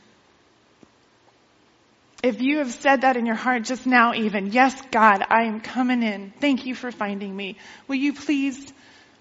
If 2.26 2.42
you 2.42 2.58
have 2.58 2.72
said 2.72 3.02
that 3.02 3.16
in 3.16 3.24
your 3.24 3.36
heart 3.36 3.62
just 3.62 3.86
now 3.86 4.12
even, 4.12 4.50
yes, 4.50 4.74
God, 4.90 5.24
I 5.30 5.44
am 5.44 5.60
coming 5.60 6.02
in. 6.02 6.32
Thank 6.40 6.66
you 6.66 6.74
for 6.74 6.90
finding 6.90 7.36
me. 7.36 7.56
Will 7.86 7.94
you 7.94 8.14
please 8.14 8.72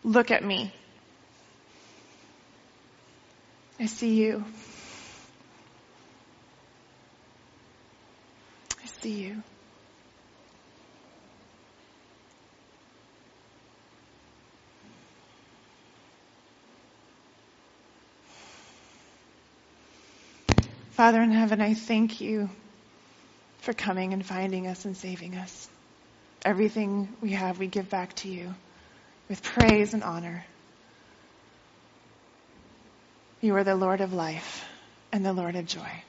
look 0.04 0.32
at 0.32 0.44
me? 0.44 0.74
I 3.80 3.86
see 3.86 4.16
you. 4.16 4.44
I 8.84 8.88
see 8.88 9.12
you. 9.12 9.44
Father 20.94 21.22
in 21.22 21.32
heaven, 21.32 21.62
I 21.62 21.76
thank 21.76 22.20
you 22.20 22.50
for 23.66 23.74
coming 23.74 24.14
and 24.14 24.24
finding 24.24 24.68
us 24.68 24.86
and 24.86 24.96
saving 24.96 25.36
us. 25.36 25.68
Everything 26.46 27.10
we 27.20 27.32
have, 27.32 27.58
we 27.58 27.66
give 27.66 27.90
back 27.90 28.14
to 28.18 28.30
you 28.30 28.54
with 29.28 29.42
praise 29.42 29.96
and 29.96 30.04
honor. 30.04 30.46
You 33.42 33.56
are 33.56 33.64
the 33.64 33.76
Lord 33.76 34.02
of 34.02 34.14
life 34.14 34.64
and 35.12 35.26
the 35.26 35.34
Lord 35.34 35.56
of 35.56 35.66
joy. 35.66 36.04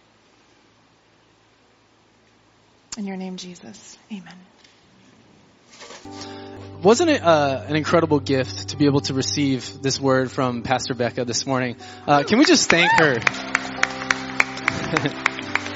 In 2.99 3.07
your 3.07 3.17
name, 3.17 3.39
Jesus. 3.39 3.97
Amen. 4.13 4.37
Wasn't 6.83 7.09
it 7.09 7.23
uh, 7.23 7.65
an 7.67 7.75
incredible 7.75 8.21
gift 8.21 8.69
to 8.69 8.77
be 8.77 8.85
able 8.85 9.01
to 9.01 9.15
receive 9.15 9.81
this 9.81 9.99
word 9.99 10.31
from 10.31 10.63
Pastor 10.63 10.93
Becca 10.93 11.25
this 11.25 11.47
morning? 11.47 11.77
Uh, 12.07 12.23
can 12.23 12.39
we 12.39 12.45
just 12.45 12.69
thank 12.69 12.93
her? 12.93 13.15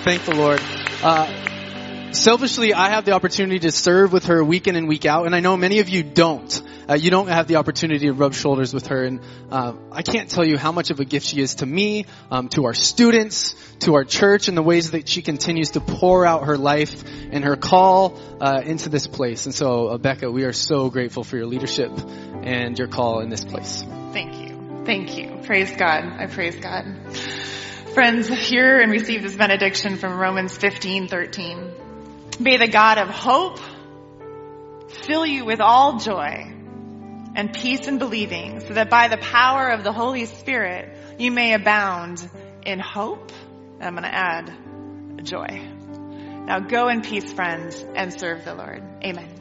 thank 0.05 0.27
the 0.27 0.35
Lord. 0.35 0.61
Uh, 1.03 1.50
selfishly, 2.12 2.75
I 2.75 2.90
have 2.90 3.05
the 3.05 3.12
opportunity 3.12 3.61
to 3.61 3.73
serve 3.73 4.12
with 4.12 4.27
her 4.27 4.42
week 4.42 4.66
in 4.66 4.77
and 4.77 4.88
week 4.88 5.05
out, 5.05 5.27
and 5.27 5.35
I 5.35 5.40
know 5.40 5.57
many 5.57 5.81
of 5.81 5.88
you 5.88 6.03
don't. 6.03 6.62
Uh, 6.88 6.94
you 6.94 7.11
don't 7.11 7.29
have 7.29 7.46
the 7.46 7.57
opportunity 7.57 8.07
to 8.07 8.12
rub 8.12 8.35
shoulders 8.35 8.75
with 8.75 8.88
her, 8.88 9.05
and 9.05 9.20
uh, 9.51 9.75
I 9.92 10.03
can't 10.03 10.29
tell 10.29 10.44
you 10.44 10.59
how 10.59 10.73
much 10.73 10.90
of 10.90 11.01
a 11.01 11.05
gift 11.05 11.27
she 11.27 11.40
is 11.40 11.57
to 11.57 11.66
me, 11.66 12.07
um, 12.31 12.49
to 12.51 12.64
our 12.64 12.75
students, 12.75 13.55
to 13.81 13.94
our 13.94 14.05
church, 14.05 14.49
and 14.49 14.57
the 14.57 14.62
ways 14.62 14.90
that 14.90 15.09
she 15.09 15.23
continues 15.23 15.73
to 15.73 15.81
pour 15.81 16.27
out 16.27 16.44
her 16.44 16.59
life 16.59 17.05
and 17.31 17.44
her 17.44 17.57
call 17.57 18.18
uh, 18.40 18.61
into 18.64 18.88
this 18.88 19.07
place. 19.07 19.46
And 19.46 19.55
so, 19.55 19.96
Becca, 19.99 20.31
we 20.31 20.44
are 20.44 20.53
so 20.53 20.90
grateful 20.90 21.25
for 21.25 21.37
your 21.37 21.46
leadership 21.46 21.92
and 22.42 22.79
your 22.79 22.88
call 22.88 23.20
in 23.20 23.29
this 23.29 23.44
place. 23.44 23.85
Thank 24.12 24.37
you. 24.37 24.83
Thank 24.85 25.16
you. 25.16 25.40
Praise 25.44 25.70
God. 25.70 26.05
I 26.05 26.27
praise 26.27 26.57
God. 26.57 26.85
Friends, 27.94 28.29
hear 28.29 28.81
and 28.81 28.92
receive 28.92 29.23
this 29.23 29.35
benediction 29.35 29.96
from 29.96 30.18
Romans 30.18 30.57
15, 30.57 31.09
13. 31.09 31.70
May 32.40 32.57
the 32.57 32.68
God 32.68 32.96
of 32.96 33.11
hope 33.11 33.61
fill 34.88 35.26
you 35.26 35.44
with 35.44 35.61
all 35.61 35.98
joy 35.98 36.50
and 37.35 37.53
peace 37.53 37.87
in 37.87 37.98
believing 37.98 38.61
so 38.61 38.72
that 38.72 38.88
by 38.88 39.09
the 39.09 39.18
power 39.18 39.68
of 39.68 39.85
the 39.85 39.92
Holy 39.92 40.24
Spirit 40.24 40.96
you 41.18 41.31
may 41.31 41.53
abound 41.53 42.26
in 42.64 42.79
hope. 42.79 43.31
And 43.79 43.85
I'm 43.85 43.92
going 43.92 44.05
to 44.05 44.14
add 44.14 45.26
joy. 45.26 45.68
Now 46.46 46.61
go 46.61 46.88
in 46.88 47.03
peace, 47.03 47.31
friends, 47.31 47.85
and 47.94 48.18
serve 48.18 48.46
the 48.46 48.55
Lord. 48.55 48.83
Amen. 49.05 49.39